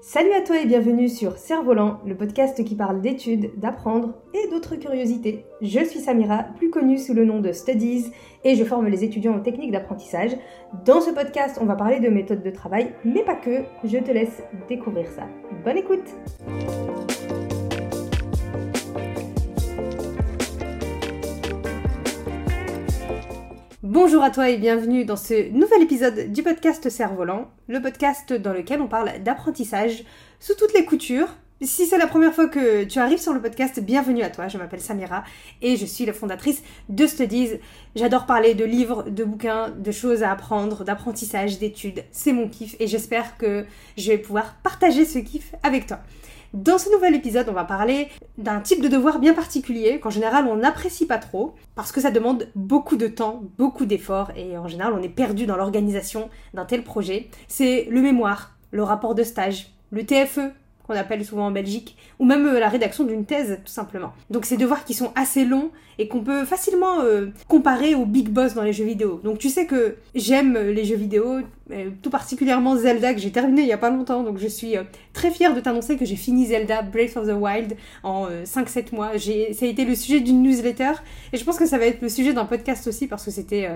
Salut 0.00 0.32
à 0.32 0.42
toi 0.42 0.60
et 0.60 0.66
bienvenue 0.66 1.08
sur 1.08 1.36
Cerf-Volant, 1.36 1.98
le 2.06 2.16
podcast 2.16 2.62
qui 2.64 2.76
parle 2.76 3.00
d'études, 3.00 3.50
d'apprendre 3.58 4.14
et 4.32 4.48
d'autres 4.48 4.76
curiosités. 4.76 5.44
Je 5.60 5.84
suis 5.84 5.98
Samira, 5.98 6.44
plus 6.56 6.70
connue 6.70 6.98
sous 6.98 7.14
le 7.14 7.24
nom 7.24 7.40
de 7.40 7.50
Studies, 7.50 8.12
et 8.44 8.54
je 8.54 8.62
forme 8.62 8.86
les 8.86 9.02
étudiants 9.02 9.36
aux 9.36 9.40
techniques 9.40 9.72
d'apprentissage. 9.72 10.36
Dans 10.84 11.00
ce 11.00 11.10
podcast, 11.10 11.58
on 11.60 11.66
va 11.66 11.74
parler 11.74 11.98
de 11.98 12.08
méthodes 12.08 12.44
de 12.44 12.50
travail, 12.50 12.94
mais 13.04 13.24
pas 13.24 13.34
que. 13.34 13.64
Je 13.82 13.98
te 13.98 14.12
laisse 14.12 14.42
découvrir 14.68 15.08
ça. 15.08 15.26
Bonne 15.64 15.78
écoute! 15.78 17.07
Bonjour 24.08 24.24
à 24.24 24.30
toi 24.30 24.48
et 24.48 24.56
bienvenue 24.56 25.04
dans 25.04 25.18
ce 25.18 25.50
nouvel 25.50 25.82
épisode 25.82 26.32
du 26.32 26.42
podcast 26.42 26.88
Cerf-Volant, 26.88 27.50
le 27.66 27.82
podcast 27.82 28.32
dans 28.32 28.54
lequel 28.54 28.80
on 28.80 28.88
parle 28.88 29.22
d'apprentissage 29.22 30.02
sous 30.40 30.54
toutes 30.54 30.72
les 30.72 30.86
coutures. 30.86 31.28
Si 31.60 31.84
c'est 31.84 31.98
la 31.98 32.06
première 32.06 32.32
fois 32.32 32.48
que 32.48 32.84
tu 32.84 33.00
arrives 33.00 33.20
sur 33.20 33.34
le 33.34 33.42
podcast, 33.42 33.80
bienvenue 33.80 34.22
à 34.22 34.30
toi. 34.30 34.48
Je 34.48 34.56
m'appelle 34.56 34.80
Samira 34.80 35.24
et 35.60 35.76
je 35.76 35.84
suis 35.84 36.06
la 36.06 36.14
fondatrice 36.14 36.62
de 36.88 37.06
Studies. 37.06 37.60
J'adore 37.96 38.24
parler 38.24 38.54
de 38.54 38.64
livres, 38.64 39.02
de 39.10 39.24
bouquins, 39.24 39.68
de 39.68 39.92
choses 39.92 40.22
à 40.22 40.32
apprendre, 40.32 40.84
d'apprentissage, 40.84 41.58
d'études. 41.58 42.02
C'est 42.10 42.32
mon 42.32 42.48
kiff 42.48 42.76
et 42.80 42.86
j'espère 42.86 43.36
que 43.36 43.66
je 43.98 44.10
vais 44.10 44.16
pouvoir 44.16 44.54
partager 44.62 45.04
ce 45.04 45.18
kiff 45.18 45.54
avec 45.62 45.86
toi. 45.86 45.98
Dans 46.54 46.78
ce 46.78 46.90
nouvel 46.90 47.14
épisode, 47.14 47.46
on 47.50 47.52
va 47.52 47.64
parler 47.64 48.08
d'un 48.38 48.60
type 48.60 48.80
de 48.80 48.88
devoir 48.88 49.18
bien 49.18 49.34
particulier 49.34 50.00
qu'en 50.00 50.08
général 50.08 50.46
on 50.46 50.56
n'apprécie 50.56 51.06
pas 51.06 51.18
trop 51.18 51.54
parce 51.74 51.92
que 51.92 52.00
ça 52.00 52.10
demande 52.10 52.48
beaucoup 52.54 52.96
de 52.96 53.06
temps, 53.06 53.42
beaucoup 53.58 53.84
d'efforts 53.84 54.30
et 54.34 54.56
en 54.56 54.66
général 54.66 54.94
on 54.94 55.02
est 55.02 55.10
perdu 55.10 55.44
dans 55.44 55.56
l'organisation 55.56 56.30
d'un 56.54 56.64
tel 56.64 56.84
projet. 56.84 57.28
C'est 57.48 57.86
le 57.90 58.00
mémoire, 58.00 58.56
le 58.70 58.82
rapport 58.82 59.14
de 59.14 59.24
stage, 59.24 59.74
le 59.90 60.06
TFE, 60.06 60.52
qu'on 60.88 60.94
appelle 60.94 61.24
souvent 61.24 61.46
en 61.46 61.50
Belgique, 61.50 61.96
ou 62.18 62.24
même 62.24 62.46
euh, 62.46 62.58
la 62.58 62.68
rédaction 62.68 63.04
d'une 63.04 63.26
thèse, 63.26 63.58
tout 63.64 63.70
simplement. 63.70 64.12
Donc 64.30 64.46
c'est 64.46 64.56
devoirs 64.56 64.84
qui 64.84 64.94
sont 64.94 65.12
assez 65.14 65.44
longs 65.44 65.70
et 65.98 66.08
qu'on 66.08 66.20
peut 66.20 66.44
facilement 66.46 67.02
euh, 67.02 67.26
comparer 67.46 67.94
au 67.94 68.06
big 68.06 68.30
boss 68.30 68.54
dans 68.54 68.62
les 68.62 68.72
jeux 68.72 68.86
vidéo. 68.86 69.20
Donc 69.22 69.38
tu 69.38 69.50
sais 69.50 69.66
que 69.66 69.96
j'aime 70.14 70.56
euh, 70.56 70.72
les 70.72 70.84
jeux 70.84 70.96
vidéo, 70.96 71.40
tout 72.02 72.08
particulièrement 72.08 72.76
Zelda 72.76 73.12
que 73.12 73.20
j'ai 73.20 73.30
terminé 73.30 73.60
il 73.60 73.68
y 73.68 73.72
a 73.72 73.78
pas 73.78 73.90
longtemps, 73.90 74.22
donc 74.22 74.38
je 74.38 74.46
suis 74.46 74.76
très 75.12 75.30
fière 75.30 75.54
de 75.54 75.60
t'annoncer 75.60 75.98
que 75.98 76.06
j'ai 76.06 76.16
fini 76.16 76.46
Zelda 76.46 76.80
Breath 76.80 77.18
of 77.18 77.26
the 77.26 77.34
Wild 77.38 77.76
en 78.02 78.26
5-7 78.26 78.94
mois. 78.94 79.10
Ça 79.18 79.66
a 79.66 79.68
été 79.68 79.84
le 79.84 79.94
sujet 79.94 80.20
d'une 80.20 80.42
newsletter 80.42 80.92
et 81.34 81.36
je 81.36 81.44
pense 81.44 81.58
que 81.58 81.66
ça 81.66 81.76
va 81.76 81.84
être 81.84 82.00
le 82.00 82.08
sujet 82.08 82.32
d'un 82.32 82.46
podcast 82.46 82.86
aussi 82.86 83.06
parce 83.06 83.22
que 83.22 83.30
c'était 83.30 83.68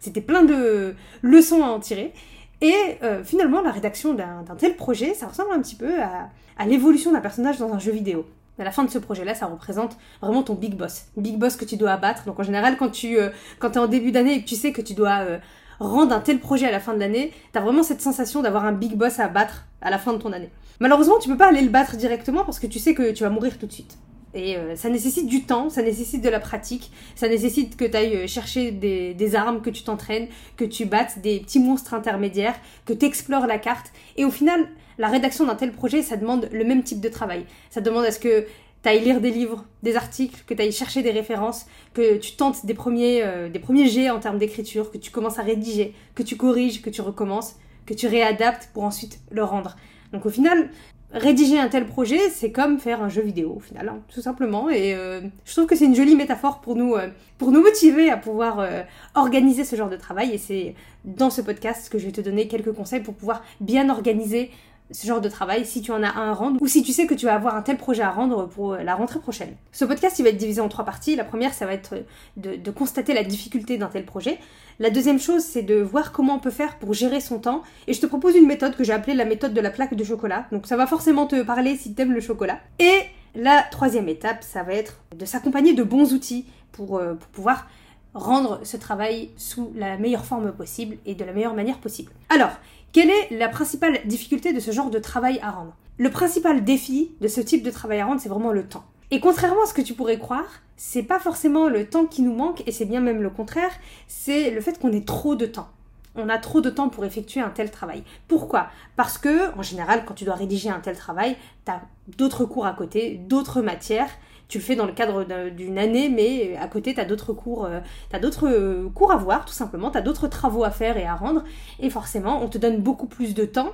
c'était 0.00 0.22
plein 0.22 0.42
de 0.42 0.94
leçons 1.20 1.62
à 1.62 1.66
en 1.66 1.80
tirer. 1.80 2.14
Et 2.60 2.98
finalement, 3.24 3.60
la 3.60 3.70
rédaction 3.70 4.14
d'un 4.14 4.44
tel 4.56 4.76
projet, 4.76 5.12
ça 5.14 5.26
ressemble 5.26 5.52
un 5.52 5.60
petit 5.60 5.74
peu 5.74 6.02
à, 6.02 6.66
l'évolution 6.66 7.12
d'un 7.12 7.20
personnage 7.20 7.58
dans 7.58 7.72
un 7.72 7.78
jeu 7.78 7.92
vidéo. 7.92 8.24
À 8.58 8.64
la 8.64 8.70
fin 8.70 8.84
de 8.84 8.90
ce 8.90 8.98
projet-là, 8.98 9.34
ça 9.34 9.46
représente 9.46 9.96
vraiment 10.22 10.44
ton 10.44 10.54
big 10.54 10.76
boss. 10.76 11.06
Big 11.16 11.36
boss 11.36 11.56
que 11.56 11.64
tu 11.64 11.76
dois 11.76 11.90
abattre. 11.92 12.24
Donc 12.24 12.38
en 12.38 12.44
général, 12.44 12.76
quand 12.76 12.88
tu 12.90 13.18
euh, 13.18 13.30
quand 13.58 13.72
es 13.72 13.78
en 13.78 13.88
début 13.88 14.12
d'année 14.12 14.34
et 14.34 14.42
que 14.42 14.48
tu 14.48 14.54
sais 14.54 14.72
que 14.72 14.80
tu 14.80 14.94
dois 14.94 15.22
euh, 15.22 15.38
rendre 15.80 16.14
un 16.14 16.20
tel 16.20 16.38
projet 16.38 16.66
à 16.66 16.70
la 16.70 16.78
fin 16.78 16.94
de 16.94 17.00
l'année, 17.00 17.32
tu 17.52 17.58
as 17.58 17.62
vraiment 17.62 17.82
cette 17.82 18.00
sensation 18.00 18.42
d'avoir 18.42 18.64
un 18.64 18.72
big 18.72 18.94
boss 18.94 19.18
à 19.18 19.26
battre 19.26 19.66
à 19.80 19.90
la 19.90 19.98
fin 19.98 20.12
de 20.12 20.18
ton 20.18 20.32
année. 20.32 20.50
Malheureusement, 20.78 21.18
tu 21.18 21.28
peux 21.28 21.36
pas 21.36 21.48
aller 21.48 21.62
le 21.62 21.68
battre 21.68 21.96
directement 21.96 22.44
parce 22.44 22.60
que 22.60 22.68
tu 22.68 22.78
sais 22.78 22.94
que 22.94 23.10
tu 23.10 23.24
vas 23.24 23.30
mourir 23.30 23.58
tout 23.58 23.66
de 23.66 23.72
suite. 23.72 23.98
Et 24.34 24.56
euh, 24.56 24.74
ça 24.74 24.88
nécessite 24.88 25.28
du 25.28 25.44
temps, 25.44 25.70
ça 25.70 25.82
nécessite 25.82 26.22
de 26.22 26.28
la 26.28 26.40
pratique, 26.40 26.90
ça 27.14 27.28
nécessite 27.28 27.76
que 27.76 27.84
tu 27.84 27.96
ailles 27.96 28.26
chercher 28.26 28.72
des, 28.72 29.14
des, 29.14 29.36
armes, 29.36 29.62
que 29.62 29.70
tu 29.70 29.84
t'entraînes, 29.84 30.26
que 30.56 30.64
tu 30.64 30.86
battes 30.86 31.20
des 31.20 31.40
petits 31.40 31.60
monstres 31.60 31.94
intermédiaires, 31.94 32.56
que 32.84 32.92
tu 32.92 33.06
explores 33.06 33.46
la 33.46 33.58
carte. 33.58 33.92
Et 34.16 34.24
au 34.24 34.30
final, 34.30 34.68
la 34.98 35.08
rédaction 35.08 35.46
d'un 35.46 35.54
tel 35.54 35.72
projet, 35.72 36.02
ça 36.02 36.16
demande 36.16 36.48
le 36.52 36.64
même 36.64 36.82
type 36.82 37.00
de 37.00 37.08
travail. 37.08 37.46
Ça 37.70 37.80
demande 37.80 38.04
à 38.04 38.10
ce 38.10 38.18
que 38.18 38.46
tu 38.82 38.88
ailles 38.88 39.04
lire 39.04 39.20
des 39.20 39.30
livres, 39.30 39.64
des 39.82 39.96
articles, 39.96 40.42
que 40.46 40.54
tu 40.54 40.62
ailles 40.62 40.72
chercher 40.72 41.02
des 41.02 41.10
références, 41.10 41.66
que 41.94 42.16
tu 42.18 42.36
tentes 42.36 42.66
des 42.66 42.74
premiers, 42.74 43.22
euh, 43.22 43.48
des 43.48 43.58
premiers 43.58 43.88
jets 43.88 44.10
en 44.10 44.20
termes 44.20 44.38
d'écriture, 44.38 44.90
que 44.90 44.98
tu 44.98 45.10
commences 45.10 45.38
à 45.38 45.42
rédiger, 45.42 45.94
que 46.14 46.22
tu 46.22 46.36
corriges, 46.36 46.82
que 46.82 46.90
tu 46.90 47.00
recommences, 47.00 47.56
que 47.86 47.94
tu 47.94 48.06
réadaptes 48.06 48.70
pour 48.72 48.84
ensuite 48.84 49.20
le 49.30 49.44
rendre. 49.44 49.76
Donc 50.12 50.26
au 50.26 50.30
final, 50.30 50.70
rédiger 51.14 51.58
un 51.58 51.68
tel 51.68 51.86
projet, 51.86 52.28
c'est 52.30 52.52
comme 52.52 52.78
faire 52.78 53.02
un 53.02 53.08
jeu 53.08 53.22
vidéo 53.22 53.54
au 53.56 53.60
final, 53.60 53.88
hein, 53.88 53.98
tout 54.12 54.20
simplement. 54.20 54.68
Et 54.68 54.94
euh, 54.94 55.20
je 55.44 55.52
trouve 55.52 55.66
que 55.66 55.76
c'est 55.76 55.86
une 55.86 55.94
jolie 55.94 56.16
métaphore 56.16 56.60
pour 56.60 56.76
nous, 56.76 56.94
euh, 56.94 57.08
pour 57.38 57.52
nous 57.52 57.62
motiver 57.62 58.10
à 58.10 58.16
pouvoir 58.16 58.66
organiser 59.14 59.64
ce 59.64 59.76
genre 59.76 59.88
de 59.88 59.96
travail. 59.96 60.32
Et 60.32 60.38
c'est 60.38 60.74
dans 61.04 61.30
ce 61.30 61.40
podcast 61.40 61.88
que 61.90 61.98
je 61.98 62.06
vais 62.06 62.12
te 62.12 62.20
donner 62.20 62.48
quelques 62.48 62.72
conseils 62.72 63.00
pour 63.00 63.14
pouvoir 63.14 63.42
bien 63.60 63.88
organiser 63.88 64.50
ce 64.90 65.06
genre 65.06 65.20
de 65.20 65.28
travail 65.28 65.64
si 65.64 65.80
tu 65.80 65.92
en 65.92 66.02
as 66.02 66.14
un 66.14 66.30
à 66.30 66.34
rendre 66.34 66.60
ou 66.60 66.66
si 66.66 66.82
tu 66.82 66.92
sais 66.92 67.06
que 67.06 67.14
tu 67.14 67.26
vas 67.26 67.34
avoir 67.34 67.56
un 67.56 67.62
tel 67.62 67.78
projet 67.78 68.02
à 68.02 68.10
rendre 68.10 68.46
pour 68.46 68.74
euh, 68.74 68.82
la 68.82 68.94
rentrée 68.94 69.18
prochaine. 69.18 69.54
Ce 69.72 69.84
podcast 69.84 70.18
il 70.18 70.22
va 70.22 70.28
être 70.28 70.36
divisé 70.36 70.60
en 70.60 70.68
trois 70.68 70.84
parties. 70.84 71.16
La 71.16 71.24
première 71.24 71.54
ça 71.54 71.66
va 71.66 71.72
être 71.72 71.94
de, 72.36 72.70
constater 72.70 73.14
la 73.14 73.24
difficulté 73.24 73.78
d'un 73.78 73.88
tel 73.88 74.04
projet. 74.04 74.38
La 74.78 74.90
deuxième 74.90 75.18
chose 75.18 75.42
c'est 75.42 75.62
de 75.62 75.76
voir 75.76 76.12
comment 76.12 76.34
on 76.34 76.38
peut 76.38 76.50
faire 76.50 76.78
pour 76.78 76.92
gérer 76.92 77.20
son 77.20 77.38
temps 77.38 77.62
et 77.86 77.94
je 77.94 78.00
te 78.00 78.06
propose 78.06 78.36
une 78.36 78.46
méthode 78.46 78.76
que 78.76 78.84
j'ai 78.84 78.92
appelée 78.92 79.14
la 79.14 79.24
méthode 79.24 79.54
de 79.54 79.60
la 79.60 79.70
plaque 79.70 79.94
de 79.94 80.04
chocolat. 80.04 80.46
Donc 80.52 80.66
ça 80.66 80.76
va 80.76 80.86
forcément 80.86 81.26
te 81.26 81.42
parler 81.42 81.76
si 81.76 81.94
tu 81.94 82.02
aimes 82.02 82.12
le 82.12 82.20
chocolat. 82.20 82.60
Et 82.78 83.00
la 83.34 83.62
troisième 83.62 84.08
étape 84.08 84.42
ça 84.42 84.62
va 84.62 84.74
être 84.74 85.00
de 85.16 85.24
s'accompagner 85.24 85.72
de 85.72 85.82
bons 85.82 86.12
outils 86.12 86.46
pour, 86.72 86.98
euh, 86.98 87.14
pour 87.14 87.28
pouvoir 87.28 87.66
rendre 88.14 88.60
ce 88.62 88.76
travail 88.76 89.30
sous 89.36 89.72
la 89.74 89.98
meilleure 89.98 90.24
forme 90.24 90.52
possible 90.52 90.96
et 91.04 91.14
de 91.14 91.24
la 91.24 91.32
meilleure 91.32 91.54
manière 91.54 91.78
possible. 91.78 92.12
Alors, 92.28 92.52
quelle 92.94 93.10
est 93.10 93.36
la 93.36 93.48
principale 93.48 93.98
difficulté 94.06 94.52
de 94.52 94.60
ce 94.60 94.70
genre 94.70 94.88
de 94.88 95.00
travail 95.00 95.40
à 95.42 95.50
rendre? 95.50 95.74
Le 95.98 96.10
principal 96.10 96.62
défi 96.62 97.10
de 97.20 97.26
ce 97.26 97.40
type 97.40 97.64
de 97.64 97.70
travail 97.72 97.98
à 97.98 98.06
rendre, 98.06 98.20
c'est 98.20 98.28
vraiment 98.28 98.52
le 98.52 98.62
temps. 98.62 98.84
Et 99.10 99.18
contrairement 99.18 99.64
à 99.64 99.66
ce 99.66 99.74
que 99.74 99.82
tu 99.82 99.94
pourrais 99.94 100.20
croire, 100.20 100.46
c'est 100.76 101.02
pas 101.02 101.18
forcément 101.18 101.68
le 101.68 101.88
temps 101.88 102.06
qui 102.06 102.22
nous 102.22 102.32
manque, 102.32 102.62
et 102.68 102.70
c'est 102.70 102.84
bien 102.84 103.00
même 103.00 103.20
le 103.20 103.30
contraire, 103.30 103.72
c'est 104.06 104.52
le 104.52 104.60
fait 104.60 104.78
qu'on 104.78 104.92
ait 104.92 105.04
trop 105.04 105.34
de 105.34 105.44
temps. 105.44 105.66
On 106.14 106.28
a 106.28 106.38
trop 106.38 106.60
de 106.60 106.70
temps 106.70 106.88
pour 106.88 107.04
effectuer 107.04 107.40
un 107.40 107.50
tel 107.50 107.72
travail. 107.72 108.04
Pourquoi? 108.28 108.68
Parce 108.94 109.18
que, 109.18 109.52
en 109.58 109.62
général, 109.62 110.04
quand 110.06 110.14
tu 110.14 110.24
dois 110.24 110.36
rédiger 110.36 110.70
un 110.70 110.78
tel 110.78 110.96
travail, 110.96 111.36
tu 111.66 111.72
as 111.72 111.82
d'autres 112.16 112.44
cours 112.44 112.66
à 112.66 112.74
côté, 112.74 113.16
d'autres 113.16 113.60
matières, 113.60 114.10
tu 114.48 114.58
le 114.58 114.64
fais 114.64 114.76
dans 114.76 114.86
le 114.86 114.92
cadre 114.92 115.24
d'une 115.50 115.78
année, 115.78 116.08
mais 116.08 116.56
à 116.56 116.68
côté, 116.68 116.94
tu 116.94 117.00
as 117.00 117.04
d'autres 117.04 117.32
cours, 117.32 117.64
euh, 117.64 117.80
as 118.12 118.18
d'autres 118.18 118.48
euh, 118.48 118.88
cours 118.94 119.12
à 119.12 119.16
voir, 119.16 119.44
tout 119.44 119.52
simplement, 119.52 119.90
tu 119.90 119.98
as 119.98 120.02
d'autres 120.02 120.28
travaux 120.28 120.64
à 120.64 120.70
faire 120.70 120.96
et 120.96 121.06
à 121.06 121.14
rendre, 121.14 121.44
et 121.80 121.90
forcément, 121.90 122.42
on 122.42 122.48
te 122.48 122.58
donne 122.58 122.78
beaucoup 122.78 123.06
plus 123.06 123.34
de 123.34 123.44
temps 123.44 123.72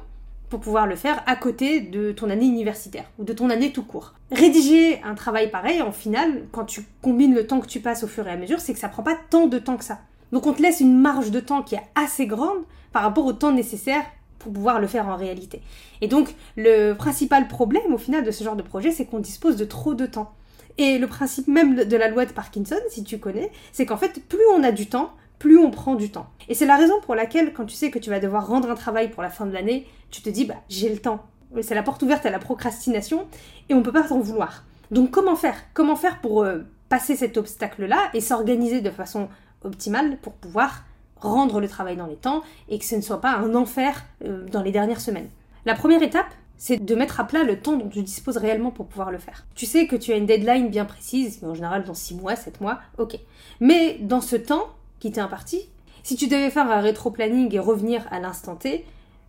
pour 0.49 0.61
pouvoir 0.61 0.87
le 0.87 0.97
faire 0.97 1.23
à 1.27 1.37
côté 1.37 1.81
de 1.81 2.13
ton 2.13 2.29
année 2.29 2.47
universitaire 2.47 3.05
ou 3.19 3.25
de 3.25 3.33
ton 3.33 3.51
année 3.51 3.73
tout 3.73 3.85
court. 3.85 4.15
Rédiger 4.33 5.01
un 5.03 5.15
travail 5.15 5.51
pareil, 5.51 5.81
en 5.81 5.93
final, 5.93 6.47
quand 6.51 6.65
tu 6.65 6.85
combines 7.03 7.35
le 7.35 7.47
temps 7.47 7.61
que 7.61 7.69
tu 7.69 7.81
passes 7.81 8.03
au 8.03 8.09
fur 8.09 8.27
et 8.27 8.33
à 8.33 8.37
mesure, 8.37 8.61
c'est 8.61 8.73
que 8.73 8.79
ça 8.79 8.89
prend 8.89 9.05
pas 9.05 9.17
tant 9.31 9.47
de 9.47 9.59
temps 9.59 9.77
que 9.77 9.85
ça. 9.85 10.01
Donc 10.33 10.47
on 10.47 10.53
te 10.53 10.63
laisse 10.63 10.81
une 10.81 10.99
marge 10.99 11.31
de 11.31 11.41
temps 11.41 11.63
qui 11.63 11.77
est 11.77 11.83
assez 11.95 12.27
grande 12.27 12.59
par 12.93 13.03
rapport 13.03 13.27
au 13.27 13.33
temps 13.33 13.53
nécessaire 13.53 14.03
pour 14.39 14.53
pouvoir 14.53 14.81
le 14.81 14.87
faire 14.87 15.07
en 15.07 15.17
réalité. 15.17 15.63
Et 16.01 16.09
donc 16.09 16.35
le 16.57 16.95
principal 16.95 17.47
problème 17.47 17.93
au 17.93 17.99
final 17.99 18.25
de 18.25 18.31
ce 18.31 18.43
genre 18.43 18.57
de 18.57 18.63
projet, 18.63 18.91
c'est 18.91 19.05
qu'on 19.05 19.19
dispose 19.19 19.57
de 19.57 19.65
trop 19.65 19.95
de 19.95 20.07
temps. 20.07 20.33
Et 20.79 20.99
le 20.99 21.07
principe 21.07 21.49
même 21.49 21.85
de 21.85 21.97
la 21.97 22.09
loi 22.09 22.25
de 22.27 22.33
Parkinson, 22.33 22.77
si 22.89 23.05
tu 23.05 23.19
connais, 23.19 23.51
c'est 23.73 23.87
qu'en 23.87 23.97
fait, 23.97 24.23
plus 24.29 24.47
on 24.55 24.63
a 24.63 24.73
du 24.73 24.87
temps, 24.87 25.13
plus 25.39 25.59
on 25.59 25.71
prend 25.71 25.95
du 25.95 26.11
temps. 26.11 26.29
Et 26.49 26.55
c'est 26.55 26.67
la 26.67 26.77
raison 26.77 27.01
pour 27.03 27.15
laquelle, 27.15 27.53
quand 27.53 27.65
tu 27.65 27.75
sais 27.75 27.91
que 27.91 27.99
tu 27.99 28.11
vas 28.11 28.21
devoir 28.21 28.47
rendre 28.47 28.71
un 28.71 28.75
travail 28.75 29.11
pour 29.11 29.23
la 29.23 29.31
fin 29.31 29.47
de 29.47 29.53
l'année, 29.53 29.87
tu 30.11 30.23
te 30.23 30.31
dis, 30.31 30.45
bah, 30.45 30.57
j'ai 30.69 30.89
le 30.89 30.99
temps. 30.99 31.25
C'est 31.63 31.75
la 31.75 31.83
porte 31.83 32.03
ouverte 32.03 32.27
à 32.27 32.31
la 32.31 32.39
procrastination 32.39 33.27
et 33.69 33.75
on 33.75 33.83
peut 33.83 33.93
pas 33.93 34.05
t'en 34.05 34.21
vouloir. 34.21 34.65
Donc, 34.91 35.11
comment 35.11 35.37
faire? 35.37 35.57
Comment 35.75 35.97
faire 35.97 36.21
pour 36.21 36.45
euh, 36.45 36.61
passer 36.89 37.17
cet 37.17 37.37
obstacle-là 37.37 38.11
et 38.15 38.21
s'organiser 38.21 38.81
de 38.81 38.91
façon 38.91 39.29
optimale 39.63 40.19
pour 40.23 40.35
pouvoir 40.35 40.85
rendre 41.17 41.61
le 41.61 41.69
travail 41.69 41.97
dans 41.97 42.07
les 42.07 42.17
temps 42.17 42.43
et 42.69 42.79
que 42.79 42.85
ce 42.85 42.97
ne 42.97 43.01
soit 43.01 43.21
pas 43.21 43.33
un 43.33 43.55
enfer 43.55 44.05
euh, 44.25 44.47
dans 44.49 44.63
les 44.63 44.73
dernières 44.73 45.01
semaines? 45.01 45.29
La 45.65 45.75
première 45.75 46.03
étape, 46.03 46.33
c'est 46.61 46.77
de 46.77 46.95
mettre 46.95 47.21
à 47.21 47.25
plat 47.25 47.43
le 47.43 47.59
temps 47.59 47.79
dont 47.79 47.89
tu 47.89 48.03
disposes 48.03 48.37
réellement 48.37 48.71
pour 48.71 48.87
pouvoir 48.87 49.11
le 49.11 49.17
faire. 49.17 49.47
Tu 49.55 49.65
sais 49.65 49.87
que 49.87 49.97
tu 49.97 50.13
as 50.13 50.17
une 50.17 50.27
deadline 50.27 50.69
bien 50.69 50.85
précise, 50.85 51.39
mais 51.41 51.49
en 51.49 51.55
général 51.55 51.85
dans 51.85 51.95
6 51.95 52.17
mois, 52.17 52.37
7 52.37 52.61
mois, 52.61 52.81
ok. 52.99 53.19
Mais 53.61 53.97
dans 54.03 54.21
ce 54.21 54.37
temps 54.37 54.69
qui 54.99 55.11
t'est 55.11 55.23
imparti, 55.23 55.63
si 56.03 56.17
tu 56.17 56.29
devais 56.29 56.51
faire 56.51 56.71
un 56.71 56.83
rétro-planning 56.83 57.55
et 57.55 57.59
revenir 57.59 58.07
à 58.11 58.21
l'instant 58.21 58.57
T, 58.57 58.85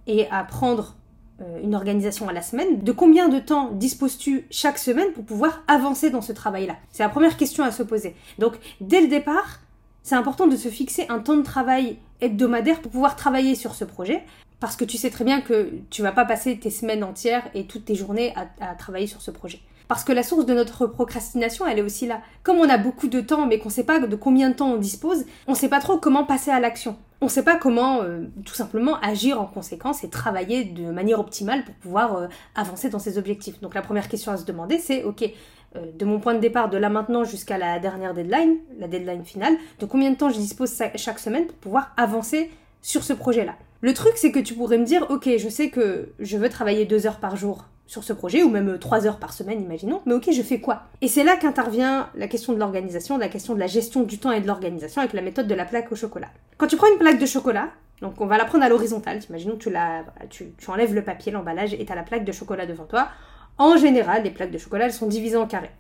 et 0.08 0.30
à 0.30 0.44
prendre 0.44 0.98
euh, 1.42 1.62
une 1.64 1.74
organisation 1.74 2.28
à 2.28 2.34
la 2.34 2.42
semaine, 2.42 2.82
de 2.82 2.92
combien 2.92 3.30
de 3.30 3.40
temps 3.40 3.72
disposes-tu 3.72 4.46
chaque 4.52 4.78
semaine 4.78 5.14
pour 5.14 5.24
pouvoir 5.24 5.64
avancer 5.70 6.10
dans 6.10 6.22
ce 6.22 6.34
travail-là? 6.34 6.76
C'est 6.92 7.04
la 7.04 7.10
première 7.10 7.38
question 7.38 7.64
à 7.64 7.72
se 7.72 7.84
poser. 7.84 8.14
Donc, 8.40 8.56
dès 8.82 9.00
le 9.00 9.08
départ, 9.08 9.62
c'est 10.04 10.16
important 10.16 10.48
de 10.48 10.58
se 10.58 10.68
fixer 10.68 11.06
un 11.08 11.20
temps 11.20 11.38
de 11.38 11.44
travail 11.44 11.98
hebdomadaire 12.22 12.82
pour 12.82 12.92
pouvoir 12.92 13.16
travailler 13.16 13.56
sur 13.56 13.76
ce 13.76 13.84
projet 13.84 14.24
parce 14.62 14.76
que 14.76 14.86
tu 14.86 14.98
sais 14.98 15.10
très 15.10 15.26
bien 15.26 15.42
que 15.42 15.72
tu 15.90 16.04
vas 16.04 16.12
pas 16.12 16.24
passer 16.24 16.58
tes 16.58 16.70
semaines 16.70 17.04
entières 17.04 17.44
et 17.56 17.66
toutes 17.66 17.86
tes 17.86 17.96
journées 17.96 18.34
à, 18.62 18.76
travailler 18.76 19.08
sur 19.08 19.22
ce 19.22 19.32
projet. 19.32 19.60
Parce 19.88 20.06
que 20.06 20.14
la 20.14 20.24
source 20.24 20.46
de 20.46 20.54
notre 20.54 20.86
procrastination, 20.86 21.68
elle 21.68 21.80
est 21.80 21.82
aussi 21.82 22.06
là. 22.06 22.22
Comme 22.44 22.58
on 22.58 22.70
a 22.70 22.78
beaucoup 22.78 23.08
de 23.08 23.20
temps, 23.20 23.48
mais 23.48 23.58
qu'on 23.58 23.70
sait 23.70 23.84
pas 23.84 24.00
de 24.00 24.16
combien 24.16 24.50
de 24.50 24.54
temps 24.54 24.72
on 24.72 24.78
dispose, 24.78 25.26
on 25.48 25.56
sait 25.56 25.68
pas 25.68 25.80
trop 25.80 25.98
comment 25.98 26.24
passer 26.24 26.52
à 26.52 26.60
l'action. 26.62 26.96
on 27.22 27.28
sait 27.28 27.44
pas 27.44 27.58
comment 27.58 28.04
euh, 28.04 28.22
tout 28.46 28.54
simplement 28.54 29.00
agir 29.02 29.42
en 29.42 29.46
conséquence 29.46 30.04
et 30.04 30.10
travailler 30.10 30.64
de 30.64 30.92
manière 30.92 31.20
optimale 31.20 31.66
pour 31.66 31.74
pouvoir 31.76 32.16
euh, 32.16 32.28
avancer 32.56 32.90
dans 32.90 33.00
ses 33.00 33.18
objectifs. 33.18 33.60
Donc 33.62 33.74
la 33.74 33.82
première 33.82 34.08
question 34.08 34.32
à 34.32 34.38
se 34.38 34.46
demander, 34.46 34.78
c'est, 34.78 35.04
ok, 35.04 35.28
de 35.76 36.06
mon 36.06 36.20
point 36.20 36.34
de 36.34 36.40
départ, 36.40 36.70
de 36.70 36.78
là 36.78 36.90
maintenant 36.90 37.24
jusqu'à 37.24 37.58
la 37.58 37.80
dernière 37.80 38.14
deadline, 38.14 38.58
la 38.78 38.88
deadline 38.88 39.24
finale, 39.24 39.56
de 39.80 39.86
combien 39.86 40.12
de 40.12 40.16
temps 40.16 40.30
je 40.30 40.38
dispose 40.38 40.74
chaque 40.96 41.20
semaine 41.20 41.46
pour 41.46 41.58
pouvoir 41.58 41.94
avancer 41.98 42.52
sur 42.82 43.04
ce 43.04 43.14
projet-là. 43.14 43.56
Le 43.82 43.94
truc, 43.94 44.14
c'est 44.16 44.32
que 44.32 44.40
tu 44.40 44.54
pourrais 44.54 44.78
me 44.78 44.86
dire, 44.86 45.08
ok, 45.10 45.30
je 45.38 45.50
sais 45.50 45.70
que 45.70 46.10
je 46.20 46.38
veux 46.38 46.50
travailler 46.50 46.86
deux 46.86 47.08
heures 47.08 47.20
par 47.20 47.36
jour 47.36 47.66
sur 47.88 48.04
ce 48.04 48.14
projet, 48.14 48.42
ou 48.44 48.50
même 48.50 48.78
trois 48.80 49.06
heures 49.06 49.18
par 49.18 49.34
semaine, 49.34 49.62
imaginons, 49.62 50.02
mais 50.06 50.14
ok, 50.14 50.30
je 50.32 50.42
fais 50.42 50.62
quoi? 50.62 50.84
Et 51.02 51.08
c'est 51.08 51.24
là 51.24 51.36
qu'intervient 51.36 52.10
la 52.16 52.28
question 52.28 52.54
de 52.54 52.60
l'organisation, 52.60 53.18
la 53.18 53.28
question 53.28 53.54
de 53.54 53.60
la 53.60 53.68
gestion 53.68 54.04
du 54.04 54.18
temps 54.18 54.32
et 54.32 54.40
de 54.40 54.48
l'organisation 54.48 55.02
avec 55.02 55.14
la 55.14 55.22
méthode 55.22 55.48
de 55.48 55.56
la 55.56 55.66
plaque 55.66 55.92
au 55.92 55.96
chocolat. 55.96 56.30
Quand 56.58 56.68
tu 56.68 56.78
prends 56.78 56.92
une 56.92 57.00
plaque 57.00 57.20
de 57.20 57.26
chocolat, 57.26 57.70
donc 58.02 58.22
on 58.22 58.28
va 58.28 58.38
la 58.38 58.46
prendre 58.46 58.64
à 58.64 58.70
l'horizontale, 58.70 59.20
imaginons 59.30 59.56
que 59.56 59.64
tu, 59.64 59.70
la, 59.70 60.06
tu, 60.30 60.54
tu 60.58 60.70
enlèves 60.70 60.96
le 60.96 61.04
papier, 61.04 61.32
l'emballage, 61.32 61.74
et 61.74 61.86
tu 61.86 61.92
as 61.92 61.96
la 61.96 62.04
plaque 62.04 62.24
de 62.24 62.32
chocolat 62.32 62.66
devant 62.66 62.86
toi. 62.86 63.10
En 63.58 63.78
général, 63.78 64.24
les 64.24 64.32
plaques 64.32 64.52
de 64.52 64.58
chocolat, 64.58 64.86
elles 64.86 64.94
sont 64.94 65.08
divisées 65.08 65.38
en 65.38 65.48
carrés. 65.48 65.72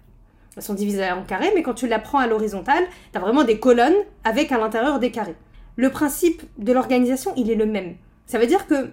Elles 0.56 0.64
sont 0.64 0.74
divisées 0.74 1.12
en 1.12 1.24
carrés, 1.24 1.52
mais 1.56 1.64
quand 1.64 1.74
tu 1.74 1.88
la 1.88 2.00
prends 2.00 2.20
à 2.20 2.28
l'horizontale, 2.28 2.84
tu 3.12 3.18
as 3.18 3.22
vraiment 3.22 3.44
des 3.44 3.60
colonnes 3.60 3.96
avec 4.24 4.52
à 4.52 4.58
l'intérieur 4.58 5.00
des 5.00 5.12
carrés. 5.12 5.36
Le 5.78 5.90
principe 5.90 6.44
de 6.58 6.74
l'organisation, 6.74 7.34
il 7.38 7.50
est 7.50 7.56
le 7.56 7.66
même. 7.66 7.96
Ça 8.28 8.38
veut 8.38 8.48
dire 8.48 8.68
que 8.68 8.90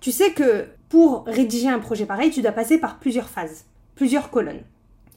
tu 0.00 0.12
sais 0.12 0.32
que 0.32 0.66
pour 0.88 1.24
rédiger 1.26 1.68
un 1.68 1.78
projet 1.78 2.06
pareil, 2.06 2.30
tu 2.30 2.42
dois 2.42 2.52
passer 2.52 2.78
par 2.78 2.98
plusieurs 2.98 3.28
phases, 3.28 3.64
plusieurs 3.94 4.30
colonnes. 4.30 4.62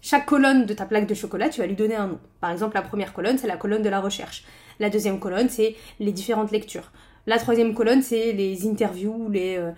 Chaque 0.01 0.25
colonne 0.25 0.65
de 0.65 0.73
ta 0.73 0.85
plaque 0.85 1.07
de 1.07 1.13
chocolat, 1.13 1.49
tu 1.49 1.59
vas 1.59 1.67
lui 1.67 1.75
donner 1.75 1.95
un 1.95 2.07
nom. 2.07 2.19
Par 2.39 2.51
exemple, 2.51 2.75
la 2.75 2.81
première 2.81 3.13
colonne, 3.13 3.37
c'est 3.37 3.47
la 3.47 3.57
colonne 3.57 3.81
de 3.81 3.89
la 3.89 3.99
recherche. 3.99 4.43
La 4.79 4.89
deuxième 4.89 5.19
colonne, 5.19 5.49
c'est 5.49 5.75
les 5.99 6.11
différentes 6.11 6.51
lectures. 6.51 6.91
La 7.25 7.37
troisième 7.39 7.73
colonne, 7.73 8.01
c'est 8.01 8.31
les 8.31 8.67
interviews, 8.67 9.29
les, 9.29 9.57
euh, 9.57 9.71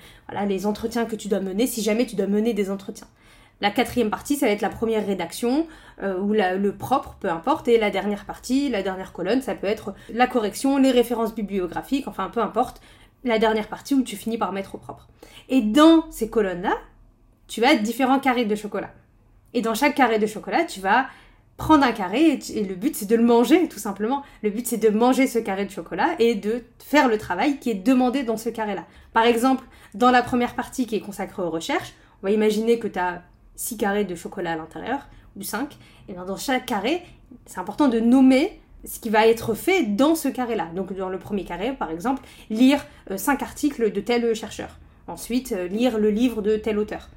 les 0.47 0.65
entretiens 0.65 1.05
que 1.05 1.15
tu 1.15 1.27
dois 1.27 1.39
mener, 1.39 1.65
si 1.65 1.81
jamais 1.81 2.05
tu 2.05 2.15
dois 2.15 2.27
mener 2.27 2.53
des 2.53 2.69
entretiens. 2.69 3.07
La 3.61 3.71
quatrième 3.71 4.09
partie, 4.09 4.37
ça 4.37 4.45
va 4.45 4.51
être 4.53 4.61
la 4.61 4.69
première 4.69 5.05
rédaction 5.05 5.67
euh, 6.01 6.17
ou 6.19 6.33
le 6.33 6.71
propre, 6.71 7.17
peu 7.19 7.29
importe. 7.29 7.67
Et 7.67 7.77
la 7.77 7.89
dernière 7.89 8.25
partie, 8.25 8.69
la 8.69 8.83
dernière 8.83 9.11
colonne, 9.11 9.41
ça 9.41 9.55
peut 9.55 9.67
être 9.67 9.93
la 10.13 10.27
correction, 10.27 10.77
les 10.77 10.91
références 10.91 11.35
bibliographiques, 11.35 12.07
enfin 12.07 12.29
peu 12.29 12.41
importe. 12.41 12.81
La 13.25 13.37
dernière 13.37 13.67
partie 13.67 13.95
où 13.95 14.01
tu 14.01 14.15
finis 14.15 14.37
par 14.37 14.53
mettre 14.53 14.75
au 14.75 14.77
propre. 14.77 15.09
Et 15.49 15.61
dans 15.61 16.09
ces 16.09 16.29
colonnes-là, 16.29 16.77
tu 17.47 17.65
as 17.65 17.75
différents 17.75 18.19
carrés 18.19 18.45
de 18.45 18.55
chocolat. 18.55 18.91
Et 19.53 19.61
dans 19.61 19.73
chaque 19.73 19.95
carré 19.95 20.19
de 20.19 20.27
chocolat, 20.27 20.63
tu 20.63 20.79
vas 20.79 21.07
prendre 21.57 21.83
un 21.83 21.91
carré 21.91 22.39
et, 22.55 22.63
le 22.63 22.75
but 22.75 22.95
c'est 22.95 23.05
de 23.05 23.15
le 23.15 23.23
manger 23.23 23.67
tout 23.67 23.79
simplement. 23.79 24.23
Le 24.41 24.49
but 24.49 24.65
c'est 24.65 24.77
de 24.77 24.89
manger 24.89 25.27
ce 25.27 25.37
carré 25.39 25.65
de 25.65 25.71
chocolat 25.71 26.15
et 26.17 26.35
de 26.35 26.63
faire 26.79 27.09
le 27.09 27.17
travail 27.17 27.59
qui 27.59 27.69
est 27.69 27.75
demandé 27.75 28.23
dans 28.23 28.37
ce 28.37 28.47
carré-là. 28.47 28.85
Par 29.11 29.25
exemple, 29.25 29.65
dans 29.93 30.11
la 30.11 30.23
première 30.23 30.55
partie 30.55 30.87
qui 30.87 30.95
est 30.95 31.01
consacrée 31.01 31.41
aux 31.41 31.49
recherches, 31.49 31.93
on 32.23 32.27
va 32.27 32.31
imaginer 32.31 32.79
que 32.79 32.87
tu 32.87 32.97
as 32.97 33.23
6 33.59 33.75
carrés 33.75 34.05
de 34.05 34.15
chocolat 34.15 34.53
à 34.53 34.55
l'intérieur, 34.55 35.07
ou 35.37 35.43
5. 35.43 35.77
Et 36.07 36.13
dans 36.13 36.37
chaque 36.37 36.65
carré, 36.65 37.03
c'est 37.45 37.59
important 37.59 37.89
de 37.89 37.99
nommer 37.99 38.57
ce 38.85 39.01
qui 39.01 39.09
va 39.09 39.27
être 39.27 39.53
fait 39.53 39.83
dans 39.83 40.15
ce 40.15 40.29
carré-là. 40.29 40.69
Donc 40.73 40.95
dans 40.95 41.09
le 41.09 41.19
premier 41.19 41.43
carré, 41.43 41.73
par 41.73 41.91
exemple, 41.91 42.23
lire 42.49 42.85
5 43.13 43.41
euh, 43.41 43.45
articles 43.45 43.91
de 43.91 43.99
tel 43.99 44.33
chercheur. 44.33 44.79
Ensuite, 45.07 45.51
euh, 45.51 45.67
lire 45.67 45.97
le 45.97 46.09
livre 46.09 46.41
de 46.41 46.55
tel 46.55 46.79
auteur. 46.79 47.09